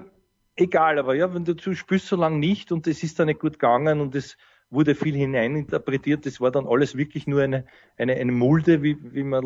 [0.57, 3.39] egal, aber ja, wenn du zu spürst so lange nicht und es ist dann nicht
[3.39, 4.35] gut gegangen und es
[4.69, 7.65] wurde viel hineininterpretiert, das war dann alles wirklich nur eine,
[7.97, 9.45] eine, eine Mulde, wie, wie man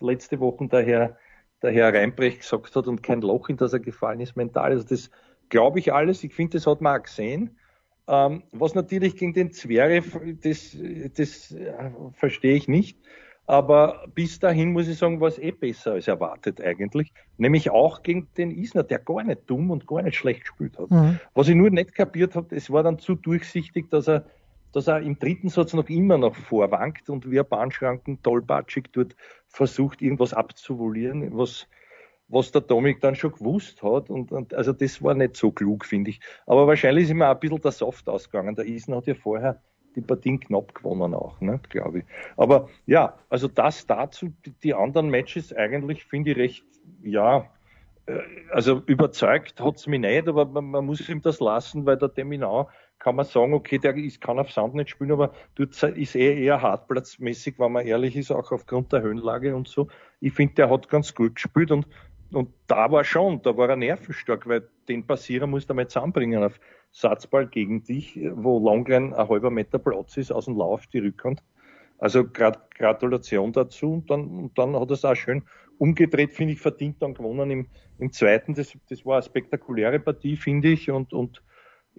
[0.00, 1.18] letzte Woche daher
[1.62, 4.70] der Herr Reinbrecht gesagt hat und kein Loch, in das er gefallen ist, mental.
[4.72, 5.10] Also das
[5.48, 6.24] glaube ich alles.
[6.24, 7.58] Ich finde, das hat man auch gesehen.
[8.08, 10.76] Ähm, was natürlich gegen den Zverev, das,
[11.16, 12.98] das äh, verstehe ich nicht.
[13.46, 17.12] Aber bis dahin muss ich sagen, war es eh besser als erwartet eigentlich.
[17.36, 20.90] Nämlich auch gegen den Isner, der gar nicht dumm und gar nicht schlecht gespielt hat.
[20.90, 21.18] Mhm.
[21.34, 24.24] Was ich nur nicht kapiert habe, es war dann zu durchsichtig, dass er
[24.72, 29.16] dass er im dritten Satz noch immer noch vorwankt und wie ein Bahnschranken tollpatschig dort
[29.48, 31.66] versucht, irgendwas abzuvoluieren, was,
[32.28, 34.10] was der Domik dann schon gewusst hat.
[34.10, 36.20] Und, und also das war nicht so klug, finde ich.
[36.46, 38.54] Aber wahrscheinlich ist auch ein bisschen der Soft ausgegangen.
[38.54, 39.60] Der Isen hat ja vorher
[39.96, 42.04] die Partien knapp gewonnen auch, ne, glaube ich.
[42.36, 46.64] Aber ja, also das dazu, die anderen Matches eigentlich finde ich recht,
[47.02, 47.46] ja,
[48.06, 52.08] äh, also überzeugt hat's mich nicht, aber man, man, muss ihm das lassen, weil der
[52.08, 52.68] Deminau
[53.00, 56.44] kann man sagen, okay, der ist, kann auf Sand nicht spielen, aber dort ist eh
[56.44, 59.88] eher hartplatzmäßig, wenn man ehrlich ist, auch aufgrund der Höhenlage und so.
[60.20, 61.86] Ich finde, der hat ganz gut gespielt und,
[62.30, 66.44] und da war schon, da war er nervenstark, weil den Passierer muss er mal zusammenbringen
[66.44, 66.60] auf
[66.92, 71.42] Satzball gegen dich, wo Longline ein halber Meter Platz ist, aus dem Lauf die Rückhand.
[71.98, 75.42] Also Grat Gratulation dazu und dann, und dann hat er es auch schön
[75.78, 77.66] umgedreht, finde ich, verdient dann gewonnen im,
[77.98, 78.54] im zweiten.
[78.54, 81.42] Das, das war eine spektakuläre Partie, finde ich, und, und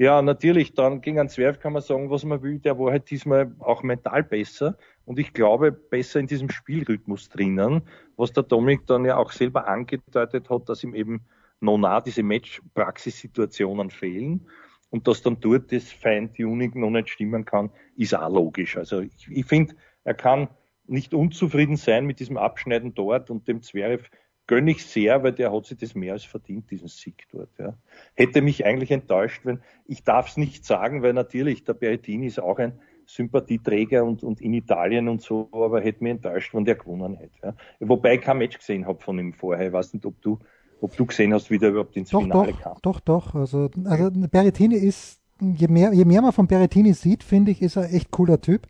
[0.02, 2.58] ja, natürlich, dann gegen einen Zwerg kann man sagen, was man will.
[2.58, 7.84] Der war halt diesmal auch mental besser und ich glaube besser in diesem Spielrhythmus drinnen,
[8.18, 11.22] was der Dominik dann ja auch selber angedeutet hat, dass ihm eben
[11.60, 14.48] noch nah diese Match-Praxissituationen fehlen
[14.90, 18.78] und dass dann dort das Feintuning noch nicht stimmen kann, ist auch logisch.
[18.78, 20.48] Also ich, ich finde, er kann
[20.88, 24.10] nicht unzufrieden sein mit diesem Abschneiden dort und dem Zverev
[24.47, 27.49] gönne ich sehr, weil der hat sich das mehr als verdient, diesen Sieg dort.
[27.58, 27.73] Ja.
[28.15, 32.39] Hätte mich eigentlich enttäuscht, wenn, ich darf es nicht sagen, weil natürlich der Berrettini ist
[32.39, 32.73] auch ein
[33.06, 37.38] Sympathieträger und, und in Italien und so, aber hätte mich enttäuscht, wenn der gewonnen hätte.
[37.43, 37.54] Ja.
[37.80, 39.67] Wobei ich kein Match gesehen habe von ihm vorher.
[39.67, 40.39] Ich weiß nicht, ob du,
[40.80, 42.77] ob du gesehen hast, wie der überhaupt ins doch, Finale doch, kam.
[42.82, 43.36] Doch, doch.
[43.36, 47.75] Also, also Berrettini ist, je mehr, je mehr man von Berrettini sieht, finde ich, ist
[47.75, 48.67] er echt cooler Typ.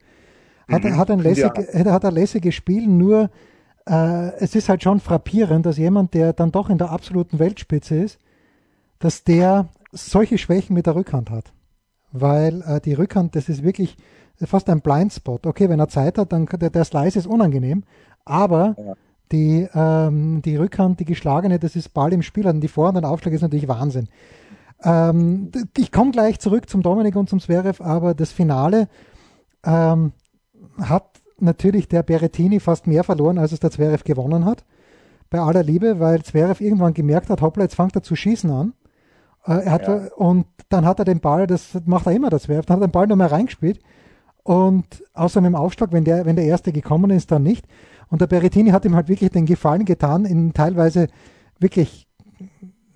[0.68, 1.92] Hat, mhm, hat, ein lässig, ja.
[1.92, 3.30] hat ein lässiges Spiel, nur
[3.86, 7.96] äh, es ist halt schon frappierend, dass jemand, der dann doch in der absoluten Weltspitze
[7.96, 8.20] ist,
[9.00, 11.54] dass der solche Schwächen mit der Rückhand hat.
[12.12, 13.98] Weil äh, die Rückhand, das ist wirklich
[14.44, 15.46] fast ein Blindspot.
[15.46, 17.84] Okay, wenn er Zeit hat, dann der, der Slice ist unangenehm,
[18.26, 18.94] aber ja.
[19.32, 22.48] Die, ähm, die Rückhand, die geschlagene, das ist Ball im Spiel.
[22.48, 24.10] Und die Vorhand und Aufschlag ist natürlich Wahnsinn.
[24.84, 28.90] Ähm, ich komme gleich zurück zum Dominik und zum Zverev, aber das Finale
[29.64, 30.12] ähm,
[30.82, 34.64] hat natürlich der Berettini fast mehr verloren, als es der Zverev gewonnen hat.
[35.30, 38.74] Bei aller Liebe, weil Zverev irgendwann gemerkt hat, hoppla, jetzt fängt er zu schießen an.
[39.46, 40.08] Äh, er hat, ja.
[40.16, 42.88] Und dann hat er den Ball, das macht er immer, das Zverev, dann hat er
[42.88, 43.80] den Ball nochmal reingespielt.
[44.44, 47.66] Und außer mit dem Aufschlag, wenn der, wenn der erste gekommen ist, dann nicht.
[48.10, 51.08] Und der Berettini hat ihm halt wirklich den Gefallen getan, in teilweise
[51.60, 52.08] wirklich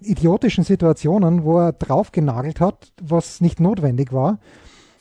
[0.01, 4.39] idiotischen Situationen, wo er draufgenagelt hat, was nicht notwendig war.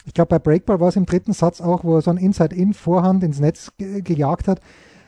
[0.05, 3.25] Ich glaube, bei Breakball war es im dritten Satz auch, wo er so ein Inside-In-Vorhand
[3.25, 4.61] ins Netz ge gejagt hat.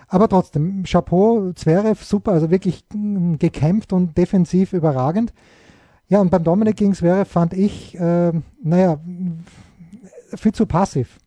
[0.09, 5.33] Aber trotzdem, Chapeau, Zverev, super, also wirklich mm, gekämpft und defensiv überragend.
[6.09, 8.33] Ja, und beim Dominik gegen Zverev fand ich, äh,
[8.63, 9.01] naja,
[10.35, 11.19] viel zu passiv.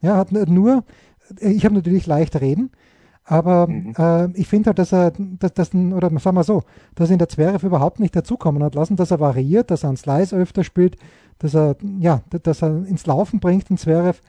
[0.00, 0.84] Ja, hat nur,
[1.40, 2.70] ich habe natürlich leicht reden,
[3.24, 3.94] aber mhm.
[3.96, 6.62] äh, ich finde halt, dass er, dass, dass, oder sagen wir so,
[6.94, 9.96] dass ihn der Zverev überhaupt nicht dazukommen hat lassen, dass er variiert, dass er einen
[9.96, 10.96] Slice öfter spielt,
[11.38, 14.20] dass er, ja, dass er ins Laufen bringt, den Zverev.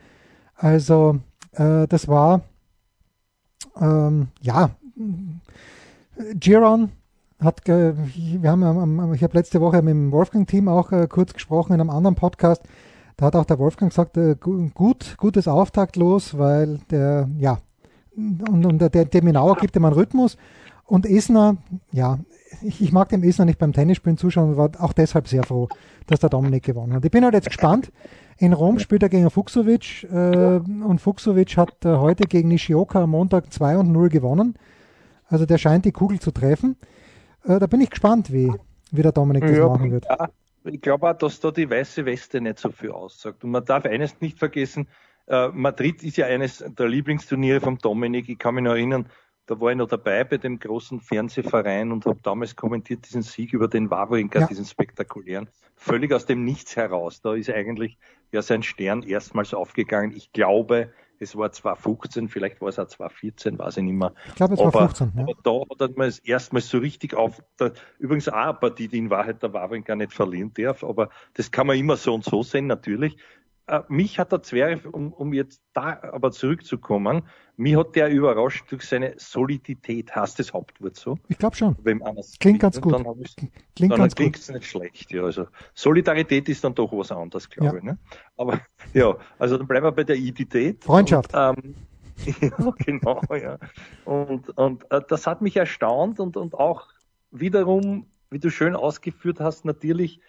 [0.55, 1.19] Also,
[1.53, 2.41] äh, das war,
[3.79, 4.71] ähm, ja,
[6.33, 6.91] Giron
[7.39, 11.81] hat, wir haben, ich habe letzte Woche mit dem Wolfgang-Team auch äh, kurz gesprochen in
[11.81, 12.63] einem anderen Podcast.
[13.15, 17.59] Da hat auch der Wolfgang gesagt, äh, gut, gutes Auftakt los, weil der, ja,
[18.15, 20.37] und, und der, der Minauer gibt ihm einen Rhythmus.
[20.85, 21.57] Und Esner,
[21.91, 22.19] ja,
[22.61, 25.67] ich, ich, mag dem Esner nicht beim Tennisspielen zuschauen war auch deshalb sehr froh,
[26.07, 27.05] dass der Dominik gewonnen hat.
[27.05, 27.91] Ich bin halt jetzt gespannt.
[28.39, 33.11] In Rom spielt er gegen Fuchsovic äh, und Fuchsovic hat äh, heute gegen Nishioka am
[33.11, 34.55] Montag 2 und 0 gewonnen.
[35.27, 36.77] Also der scheint die Kugel zu treffen.
[37.43, 38.51] Äh, da bin ich gespannt, wie,
[38.91, 40.05] wie der Dominik das ja, machen wird.
[40.05, 40.29] Ja,
[40.63, 43.43] ich glaube auch, dass da die weiße Weste nicht so viel aussagt.
[43.43, 44.87] Und man darf eines nicht vergessen,
[45.27, 48.29] äh, Madrid ist ja eines der Lieblingsturniere vom Dominik.
[48.29, 49.07] Ich kann mich noch erinnern,
[49.47, 53.53] da war ich noch dabei bei dem großen Fernsehverein und habe damals kommentiert diesen Sieg
[53.53, 54.47] über den Wawrinka, ja.
[54.47, 55.49] diesen spektakulären.
[55.77, 57.21] Völlig aus dem Nichts heraus.
[57.21, 57.97] Da ist eigentlich
[58.31, 60.11] ja sein Stern erstmals aufgegangen.
[60.15, 64.13] Ich glaube, es war 2015, vielleicht war es auch 2014, weiß ich nicht mehr.
[64.27, 65.13] Ich glaube, es war 15.
[65.15, 65.23] Ja.
[65.23, 68.97] Aber da hat man es erstmals so richtig auf, da, übrigens auch eine Partie, die
[68.97, 72.43] in Wahrheit der Wawrinka nicht verlieren darf, aber das kann man immer so und so
[72.43, 73.17] sehen, natürlich.
[73.67, 77.23] Äh, mich hat der Zwerg, um, um jetzt da aber zurückzukommen,
[77.57, 80.15] mich hat der überrascht durch seine Solidität.
[80.15, 81.17] Heißt das Hauptwort so?
[81.27, 81.75] Ich glaube schon.
[82.39, 82.93] Klingt ganz gut.
[82.93, 83.03] Dann,
[83.75, 85.11] klingt dann ganz klingt es nicht schlecht.
[85.11, 87.77] Ja, also Solidarität ist dann doch was anderes, glaube ja.
[87.77, 87.83] ich.
[87.83, 87.97] Ne?
[88.37, 88.61] Aber
[88.93, 90.85] ja, also dann bleiben wir bei der Identität.
[90.85, 91.33] Freundschaft.
[91.33, 91.75] Und, ähm,
[92.41, 93.57] ja, genau, ja.
[94.05, 96.87] Und, und äh, das hat mich erstaunt und, und auch
[97.31, 100.21] wiederum, wie du schön ausgeführt hast, natürlich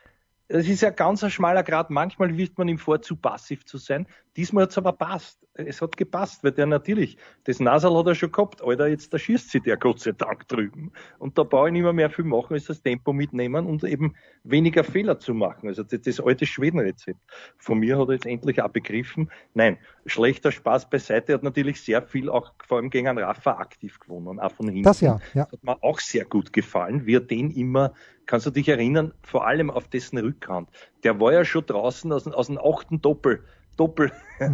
[0.49, 1.91] es ist ja ganz ein schmaler Grad.
[1.91, 4.07] Manchmal wirft man ihm vor, zu passiv zu sein.
[4.37, 5.47] Diesmal hat es aber passt.
[5.67, 8.63] Es hat gepasst, weil der natürlich, das Nasal hat er schon gehabt.
[8.63, 10.93] Alter, jetzt da schießt sich der Gott sei Dank drüben.
[11.19, 14.15] Und da brauche ich nicht mehr, mehr viel machen, als das Tempo mitnehmen und eben
[14.45, 15.69] weniger Fehler zu machen.
[15.69, 17.19] Also das, das alte Schwedenrezept.
[17.59, 19.31] Von mir hat er jetzt endlich auch begriffen.
[19.55, 21.33] Nein, schlechter Spaß beiseite.
[21.33, 24.67] Er hat natürlich sehr viel auch vor allem gegen einen Rafa aktiv gewonnen, auch von
[24.67, 24.85] hinten.
[24.85, 25.45] Das ja, ja.
[25.45, 27.95] Das hat mir auch sehr gut gefallen, wie er den immer
[28.29, 30.69] kannst du dich erinnern, vor allem auf dessen Rückhand.
[31.03, 33.43] Der war ja schon draußen aus, aus dem achten Doppel.
[33.79, 34.13] Doppel.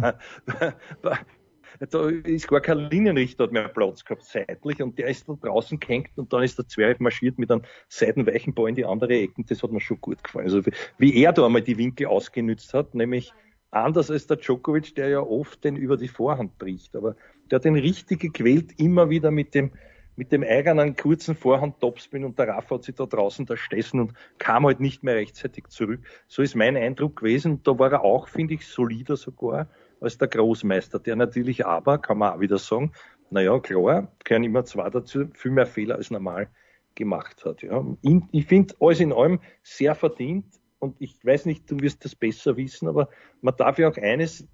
[1.79, 6.11] da ist gar kein Linienrichter mehr Platz gehabt seitlich und der ist da draußen gehängt
[6.15, 9.45] und dann ist der Zwerg marschiert mit einem seitenweichen Ball in die andere Ecken.
[9.47, 10.45] Das hat mir schon gut gefallen.
[10.45, 10.61] Also
[10.97, 13.33] wie er da einmal die Winkel ausgenützt hat, nämlich
[13.71, 16.95] anders als der Djokovic, der ja oft den über die Vorhand bricht.
[16.95, 17.15] Aber
[17.51, 19.71] der hat den richtig gequält, immer wieder mit dem
[20.15, 23.99] mit dem eigenen kurzen Vorhand Topspin und der Raff hat sich da draußen da stessen
[23.99, 26.01] und kam halt nicht mehr rechtzeitig zurück.
[26.27, 27.61] So ist mein Eindruck gewesen.
[27.63, 29.67] Da war er auch, finde ich, solider sogar
[30.01, 32.91] als der Großmeister, der natürlich aber, kann man auch wieder sagen,
[33.29, 36.49] naja, klar, gehören immer zwei dazu, viel mehr Fehler als normal
[36.93, 37.61] gemacht hat.
[37.61, 37.83] Ja.
[38.31, 40.45] Ich finde alles in allem sehr verdient
[40.79, 43.09] und ich weiß nicht, du wirst das besser wissen, aber
[43.41, 44.47] man darf ja auch eines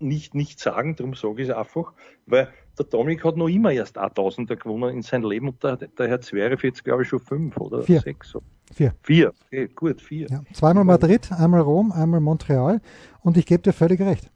[0.00, 1.92] nicht, nicht sagen, darum sage ich es einfach,
[2.26, 6.08] weil der Dominik hat noch immer erst 1000er gewonnen in seinem Leben und der, der
[6.08, 8.00] Herr Zverev jetzt, glaube ich, schon fünf oder vier.
[8.00, 8.36] sechs.
[8.72, 8.94] Vier.
[9.02, 10.28] Vier, okay, gut, vier.
[10.30, 12.80] Ja, zweimal Madrid, einmal Rom, einmal Montreal
[13.22, 14.30] und ich gebe dir völlig recht.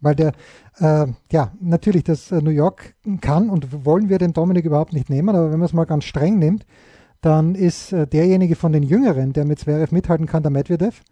[0.00, 0.32] Weil der,
[0.78, 5.10] äh, ja, natürlich, das äh, New York kann und wollen wir den Dominik überhaupt nicht
[5.10, 6.64] nehmen, aber wenn man es mal ganz streng nimmt,
[7.20, 11.02] dann ist äh, derjenige von den Jüngeren, der mit Zverev mithalten kann, der Medvedev.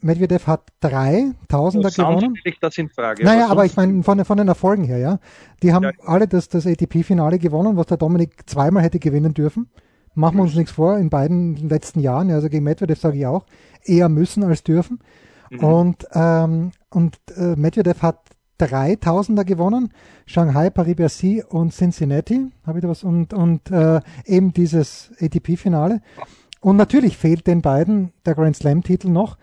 [0.00, 2.38] Medvedev hat drei Tausender gewonnen.
[2.44, 3.24] Ich das in Frage.
[3.24, 5.18] Naja, aber, aber ich meine von, von, den Erfolgen her, ja.
[5.62, 5.92] Die haben ja.
[6.04, 9.70] alle das, das ATP-Finale gewonnen, was der Dominik zweimal hätte gewinnen dürfen.
[10.14, 13.46] Machen wir uns nichts vor, in beiden letzten Jahren, also gegen Medvedev sage ich auch,
[13.84, 14.98] eher müssen als dürfen.
[15.50, 15.58] Mhm.
[15.64, 18.18] Und, ähm, und äh, Medvedev hat
[18.58, 19.92] drei Tausender gewonnen.
[20.26, 22.50] Shanghai, Paris-Bercy und Cincinnati.
[22.66, 23.04] Habe ich da was?
[23.04, 26.00] Und, und äh, eben dieses ATP-Finale.
[26.60, 29.36] Und natürlich fehlt den beiden der Grand Slam-Titel noch.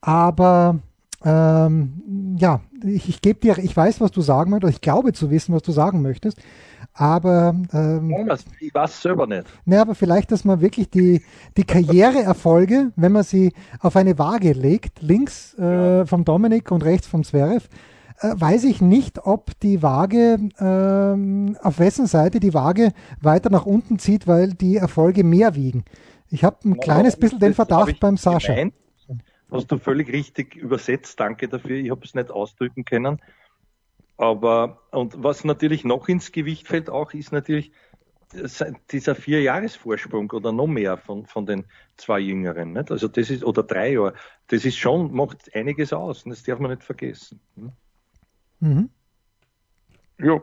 [0.00, 0.78] Aber
[1.24, 5.30] ähm, ja, ich, ich gebe dir, ich weiß, was du sagen möchtest, ich glaube zu
[5.30, 6.38] wissen, was du sagen möchtest,
[6.94, 8.14] aber ähm,
[8.60, 9.46] ich weiß selber nicht.
[9.64, 11.22] Ne, aber vielleicht, dass man wirklich die,
[11.56, 17.08] die Karriereerfolge, wenn man sie auf eine Waage legt, links äh, vom Dominik und rechts
[17.08, 17.68] vom Zverev,
[18.20, 23.66] äh, weiß ich nicht, ob die Waage, äh, auf wessen Seite die Waage weiter nach
[23.66, 25.84] unten zieht, weil die Erfolge mehr wiegen.
[26.30, 28.54] Ich habe ein ja, kleines bisschen den Verdacht beim Sascha.
[28.54, 28.74] Gemeint,
[29.50, 31.76] hast du völlig richtig übersetzt, danke dafür.
[31.76, 33.20] Ich habe es nicht ausdrücken können.
[34.16, 37.72] Aber, und was natürlich noch ins Gewicht fällt auch, ist natürlich
[38.90, 41.64] dieser Vier-Jahres-Vorsprung oder noch mehr von, von den
[41.96, 42.72] zwei Jüngeren.
[42.72, 42.90] Nicht?
[42.90, 44.14] Also das ist, oder drei Jahre.
[44.48, 46.24] Das ist schon, macht einiges aus.
[46.24, 47.40] Und das darf man nicht vergessen.
[47.56, 47.72] Hm?
[48.60, 48.90] Mhm.
[50.18, 50.42] Ja.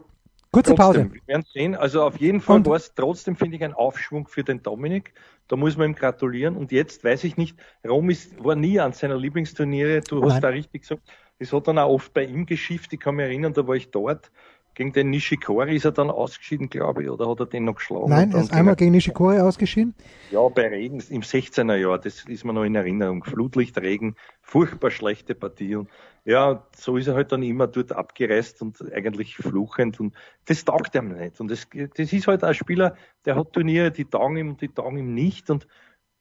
[0.55, 1.13] Kurze trotzdem, Pause.
[1.13, 1.75] Wir werden sehen.
[1.75, 5.13] Also auf jeden Fall war es trotzdem, finde ich, ein Aufschwung für den Dominik.
[5.47, 6.55] Da muss man ihm gratulieren.
[6.55, 10.01] Und jetzt weiß ich nicht, Rom ist, war nie an seiner Lieblingsturniere.
[10.01, 10.31] Du Nein.
[10.31, 11.01] hast da richtig gesagt,
[11.39, 12.93] das hat dann auch oft bei ihm geschifft.
[12.93, 14.31] Ich kann mich erinnern, da war ich dort.
[14.75, 18.09] Gegen den Nishikori ist er dann ausgeschieden, glaube ich, oder hat er den noch geschlagen?
[18.09, 19.95] Nein, er ist einmal gegen Nishikori ausgeschieden.
[20.31, 23.23] Ja, bei Regen im 16er Jahr, das ist mir noch in Erinnerung.
[23.23, 25.77] Flutlicht, Regen, furchtbar schlechte Partie.
[25.77, 25.89] Und
[26.25, 30.13] ja, so ist er halt dann immer dort abgereist und eigentlich fluchend und
[30.45, 31.39] das taugt ihm nicht.
[31.39, 34.67] Und das, das ist halt ein Spieler, der hat Turniere, die taugen ihm und die
[34.67, 35.49] taugen ihm nicht.
[35.49, 35.67] Und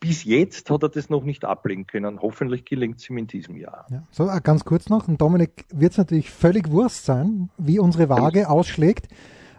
[0.04, 2.20] bis jetzt hat er das noch nicht ablegen können.
[2.20, 3.86] Hoffentlich gelingt es ihm in diesem Jahr.
[3.90, 4.02] Ja.
[4.10, 5.08] So, äh, ganz kurz noch.
[5.08, 9.08] Und Dominik wird es natürlich völlig Wurst sein, wie unsere Waage ausschlägt,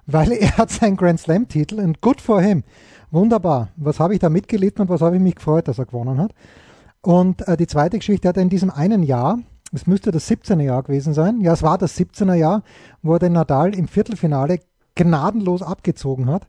[0.05, 2.63] weil er hat seinen Grand Slam-Titel und good for him.
[3.09, 3.69] Wunderbar.
[3.75, 6.35] Was habe ich da mitgelitten und was habe ich mich gefreut, dass er gewonnen hat.
[7.01, 9.39] Und äh, die zweite Geschichte hat er in diesem einen Jahr,
[9.73, 12.61] es müsste das 17er Jahr gewesen sein, ja, es war das 17er Jahr,
[13.01, 14.59] wo er den Nadal im Viertelfinale
[14.93, 16.47] gnadenlos abgezogen hat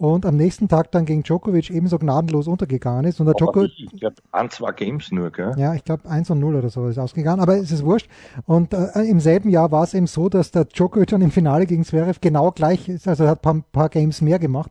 [0.00, 3.20] und am nächsten Tag dann gegen Djokovic ebenso gnadenlos untergegangen ist.
[3.20, 5.52] Und der Djokovic, ich glaube, ein, zwei Games nur, gell?
[5.58, 8.08] Ja, ich glaube, 1 und 0 oder so ist ausgegangen, aber es ist wurscht.
[8.46, 11.66] Und äh, im selben Jahr war es eben so, dass der Djokovic dann im Finale
[11.66, 14.70] gegen Zverev genau gleich ist, also er hat ein paar, paar Games mehr gemacht,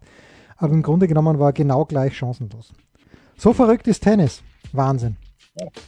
[0.58, 2.74] aber im Grunde genommen war er genau gleich chancenlos.
[3.38, 4.42] So verrückt ist Tennis.
[4.74, 5.16] Wahnsinn.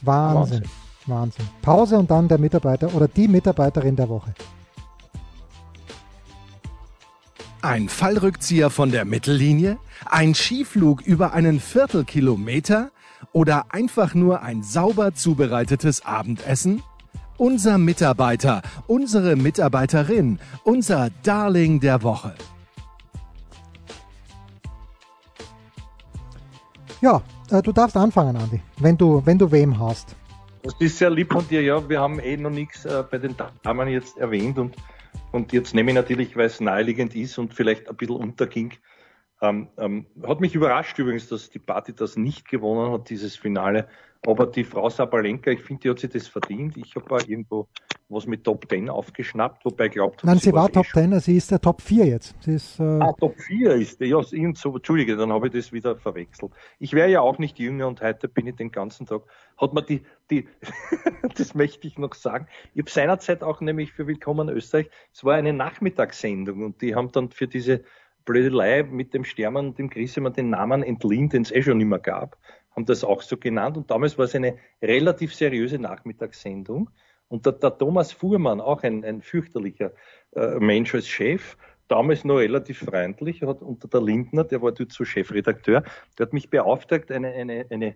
[0.02, 0.62] Wahnsinn.
[0.62, 0.62] Wahnsinn.
[1.06, 1.48] Wahnsinn.
[1.62, 4.32] Pause und dann der Mitarbeiter oder die Mitarbeiterin der Woche.
[7.62, 9.78] Ein Fallrückzieher von der Mittellinie?
[10.06, 12.90] Ein Skiflug über einen Viertelkilometer?
[13.32, 16.82] Oder einfach nur ein sauber zubereitetes Abendessen?
[17.36, 22.34] Unser Mitarbeiter, unsere Mitarbeiterin, unser Darling der Woche.
[27.00, 27.22] Ja,
[27.52, 30.16] äh, du darfst anfangen, Andi, wenn du, wenn du wem hast.
[30.64, 31.88] Das ist sehr lieb von dir, ja.
[31.88, 34.74] Wir haben eh noch nichts äh, bei den Damen jetzt erwähnt und
[35.32, 38.74] und jetzt nehme ich natürlich, weil es naheliegend ist und vielleicht ein bisschen unterging,
[39.40, 43.88] ähm, ähm, hat mich überrascht übrigens, dass die Party das nicht gewonnen hat, dieses Finale.
[44.26, 46.76] Aber die Frau Sabalenka, ich finde, die hat sich das verdient.
[46.76, 47.68] Ich habe auch irgendwo
[48.12, 51.50] was mit Top 10 aufgeschnappt, wobei glaubt Nein, sie, sie war Top 10, sie ist
[51.50, 52.36] der Top 4 jetzt.
[52.40, 55.72] Sie ist, äh ah, Top 4 ist Ja, irgend so, Entschuldige, dann habe ich das
[55.72, 56.52] wieder verwechselt.
[56.78, 59.22] Ich wäre ja auch nicht jünger und heute bin ich den ganzen Tag.
[59.56, 60.46] Hat man die, die
[61.36, 62.46] das möchte ich noch sagen.
[62.74, 67.10] Ich habe seinerzeit auch nämlich für Willkommen Österreich, es war eine Nachmittagssendung und die haben
[67.12, 67.82] dann für diese
[68.24, 71.98] Blödelei mit dem Stermann und dem immer den Namen entliehen, den es eh schon immer
[71.98, 72.36] gab,
[72.74, 73.76] haben das auch so genannt.
[73.76, 76.90] Und damals war es eine relativ seriöse Nachmittagssendung.
[77.28, 79.92] Und der, der Thomas Fuhrmann, auch ein, ein fürchterlicher
[80.34, 81.56] äh, Mensch als Chef,
[81.88, 85.82] damals noch relativ freundlich, hat unter der Lindner, der war dort so Chefredakteur,
[86.18, 87.94] der hat mich beauftragt, eine, eine, eine,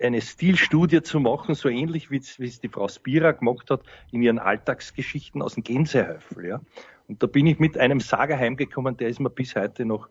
[0.00, 4.38] eine Stilstudie zu machen, so ähnlich wie es die Frau Spira gemacht hat in ihren
[4.38, 6.46] Alltagsgeschichten aus dem Gänsehäufel.
[6.46, 6.60] Ja.
[7.08, 10.08] Und da bin ich mit einem Sager heimgekommen, der ist mir bis heute noch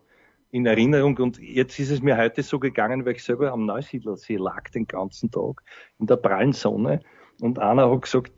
[0.50, 1.18] in Erinnerung.
[1.18, 4.86] Und jetzt ist es mir heute so gegangen, weil ich selber am Neusiedlersee lag den
[4.86, 5.62] ganzen Tag
[5.98, 7.00] in der prallen Sonne.
[7.40, 8.32] Und einer hat gesagt,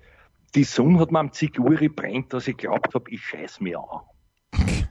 [0.55, 4.01] die Sonne hat mir am Ziguri brennt, dass ich glaubt habe, ich scheiß mir an.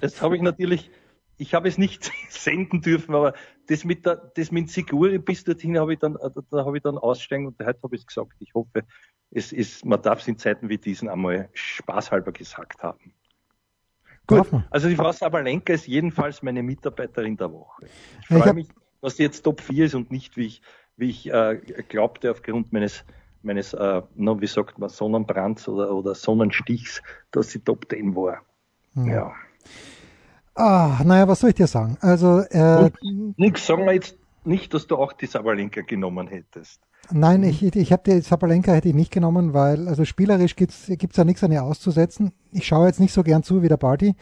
[0.00, 0.90] das habe ich natürlich,
[1.36, 3.34] ich habe es nicht senden dürfen, aber
[3.66, 6.16] das mit der, das mit Siguri bis dorthin habe ich dann,
[6.50, 8.32] da habe ich dann aussteigen und heute habe ich es gesagt.
[8.38, 8.84] Ich hoffe,
[9.32, 13.12] es ist, man darf es in Zeiten wie diesen einmal spaßhalber gesagt haben.
[14.26, 17.86] Gut, also die Frau Sabalenka ist jedenfalls meine Mitarbeiterin der Woche.
[18.20, 18.68] Ich freue mich,
[19.00, 20.62] dass sie jetzt Top 4 ist und nicht, wie ich,
[20.96, 23.04] wie ich äh, glaubte, aufgrund meines
[23.46, 28.42] meines, äh, no, wie sagt man, Sonnenbrands oder, oder Sonnenstichs, dass sie Top 10 war.
[28.94, 29.10] Mhm.
[29.10, 29.32] Ja.
[30.54, 31.96] Ah, naja, was soll ich dir sagen?
[32.00, 32.90] Also, äh,
[33.36, 36.80] nix, sagen wir jetzt nicht, dass du auch die Sabalenka genommen hättest.
[37.12, 41.16] Nein, ich, ich habe die Sabalenka hätte ich nicht genommen, weil also spielerisch gibt's gibt's
[41.16, 42.32] ja nichts an ihr auszusetzen.
[42.52, 44.16] Ich schaue jetzt nicht so gern zu wie der Barty.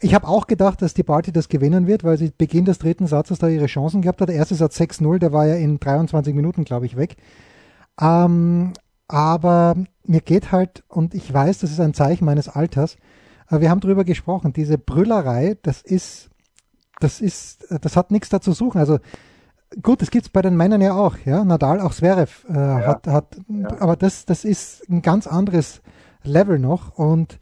[0.00, 3.06] Ich habe auch gedacht, dass die Barty das gewinnen wird, weil sie Beginn des dritten
[3.06, 4.30] Satzes da ihre Chancen gehabt hat.
[4.30, 7.16] Der erste Satz 6-0, der war ja in 23 Minuten, glaube ich, weg.
[8.00, 8.72] Ähm,
[9.08, 12.96] aber mir geht halt, und ich weiß, das ist ein Zeichen meines Alters,
[13.46, 16.30] aber wir haben drüber gesprochen, diese Brüllerei, das ist,
[17.00, 18.78] das ist, das hat nichts dazu suchen.
[18.78, 19.00] Also
[19.82, 21.44] gut, das gibt's bei den Männern ja auch, ja.
[21.44, 22.86] Nadal, auch Zverev äh, ja.
[22.86, 23.68] hat, hat ja.
[23.80, 25.80] aber das, das ist ein ganz anderes
[26.22, 26.96] Level noch.
[26.98, 27.38] Und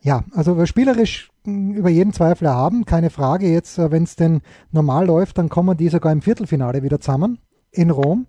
[0.00, 3.48] ja, also spielerisch hm, über jeden Zweifel erhaben, keine Frage.
[3.50, 4.40] Jetzt, äh, wenn es denn
[4.72, 7.38] normal läuft, dann kommen die sogar im Viertelfinale wieder zusammen
[7.70, 8.26] in Rom.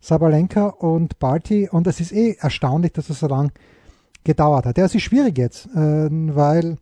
[0.00, 1.68] Sabalenka und Barty.
[1.68, 3.50] Und es ist eh erstaunlich, dass es so lang
[4.24, 4.78] gedauert hat.
[4.78, 6.76] Ja, es ist schwierig jetzt, äh, weil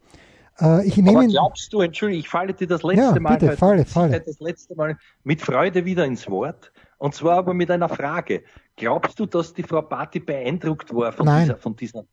[0.61, 1.19] äh, ich nehme.
[1.19, 4.21] Aber glaubst du, Entschuldigung, ich falle dir das letzte ja, Mal, bitte, falle, falle.
[4.21, 6.73] das letzte Mal mit Freude wieder ins Wort.
[6.99, 8.45] Und zwar aber mit einer Frage.
[8.77, 11.45] Glaubst du, dass die Frau Barty beeindruckt war von Nein.
[11.45, 12.05] dieser, von dieser,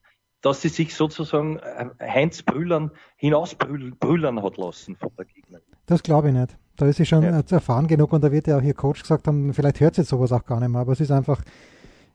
[0.41, 5.63] dass sie sich sozusagen äh, Heinz Brüllern hinausbrüllern hat lassen von der Gegnerin?
[5.85, 6.57] Das glaube ich nicht.
[6.77, 7.41] Da ist sie schon ja.
[7.49, 10.31] erfahren genug und da wird ja auch ihr Coach gesagt haben, vielleicht hört sie sowas
[10.31, 11.41] auch gar nicht mehr, aber es ist einfach,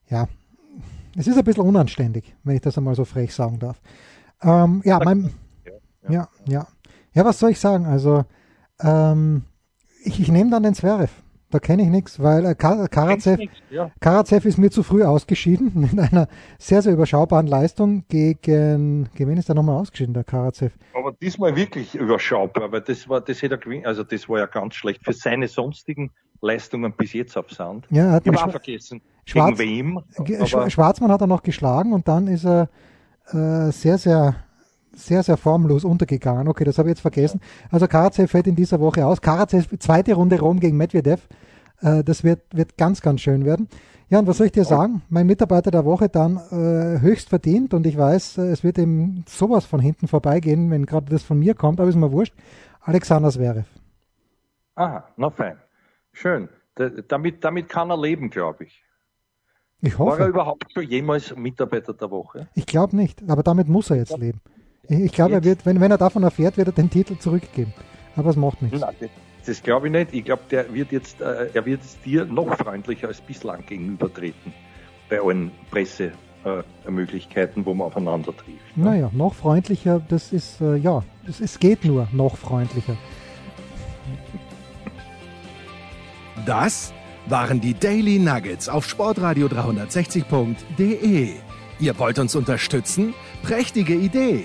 [0.09, 0.27] ja,
[1.17, 3.81] es ist ein bisschen unanständig, wenn ich das einmal so frech sagen darf.
[4.43, 5.33] Ähm, ja, mein,
[6.09, 6.67] ja, ja.
[7.13, 7.87] Ja, was soll ich sagen?
[7.87, 8.25] Also,
[8.81, 9.45] ähm,
[10.05, 11.11] ich, ich nehme dann den Zverev.
[11.51, 13.41] Da kenne ich nichts, weil äh, Kar Karatsev,
[13.71, 13.91] ja.
[14.01, 16.29] Karatsev ist mir zu früh ausgeschieden mit einer
[16.59, 20.75] sehr, sehr überschaubaren Leistung gegen, gegen wen ist er nochmal ausgeschieden, der Karatsev?
[20.93, 24.75] Aber diesmal wirklich überschaubar, weil das war, das hätte er also das war ja ganz
[24.75, 27.87] schlecht für seine sonstigen Leistungen bis jetzt auf Sand.
[27.91, 29.01] Ja, hat ich habe vergessen.
[29.25, 30.03] Schwarz, wem?
[30.47, 32.69] Schwarzmann hat er noch geschlagen und dann ist er
[33.33, 34.35] äh, sehr, sehr
[34.97, 36.49] sehr, sehr formlos untergegangen.
[36.49, 37.41] Okay, das habe ich jetzt vergessen.
[37.71, 39.21] Also Karatsev fällt in dieser Woche aus.
[39.21, 41.29] Karatsev, zweite Runde Rom gegen Medvedev.
[41.81, 43.69] Äh, das wird, wird ganz, ganz schön werden.
[44.09, 45.03] Ja, und was soll ich dir sagen?
[45.09, 49.25] Mein Mitarbeiter der Woche dann äh, höchst verdient und ich weiß, äh, es wird ihm
[49.29, 52.35] sowas von hinten vorbeigehen, wenn gerade das von mir kommt, aber ist mir wurscht.
[52.83, 53.67] Alexander Zverev.
[54.77, 55.57] Aha, na fein.
[56.13, 56.49] Schön.
[56.79, 58.83] D damit, damit kann er leben, glaube ich.
[59.81, 60.13] Ich hoffe.
[60.13, 62.49] War er überhaupt schon jemals Mitarbeiter der Woche?
[62.55, 64.41] Ich glaube nicht, aber damit muss er jetzt leben.
[64.89, 67.75] Ich glaube, er wird, wenn, wenn er davon erfährt, wird er den Titel zurückgeben.
[68.15, 68.81] Aber es macht nichts.
[68.81, 69.11] Nein, das,
[69.45, 70.15] das glaube ich nicht.
[70.15, 74.53] Ich glaube, der wird jetzt, äh, er wird jetzt dir noch freundlicher als bislang gegenübertreten.
[75.09, 78.77] Bei allen Pressemöglichkeiten, äh, wo man aufeinander trifft.
[78.77, 78.85] Ne?
[78.85, 82.97] Naja, noch freundlicher, das ist, äh, ja, das, es geht nur noch freundlicher.
[86.45, 86.93] Das
[87.29, 91.31] waren die Daily Nuggets auf Sportradio 360.de.
[91.79, 93.15] Ihr wollt uns unterstützen?
[93.43, 94.45] Prächtige Idee!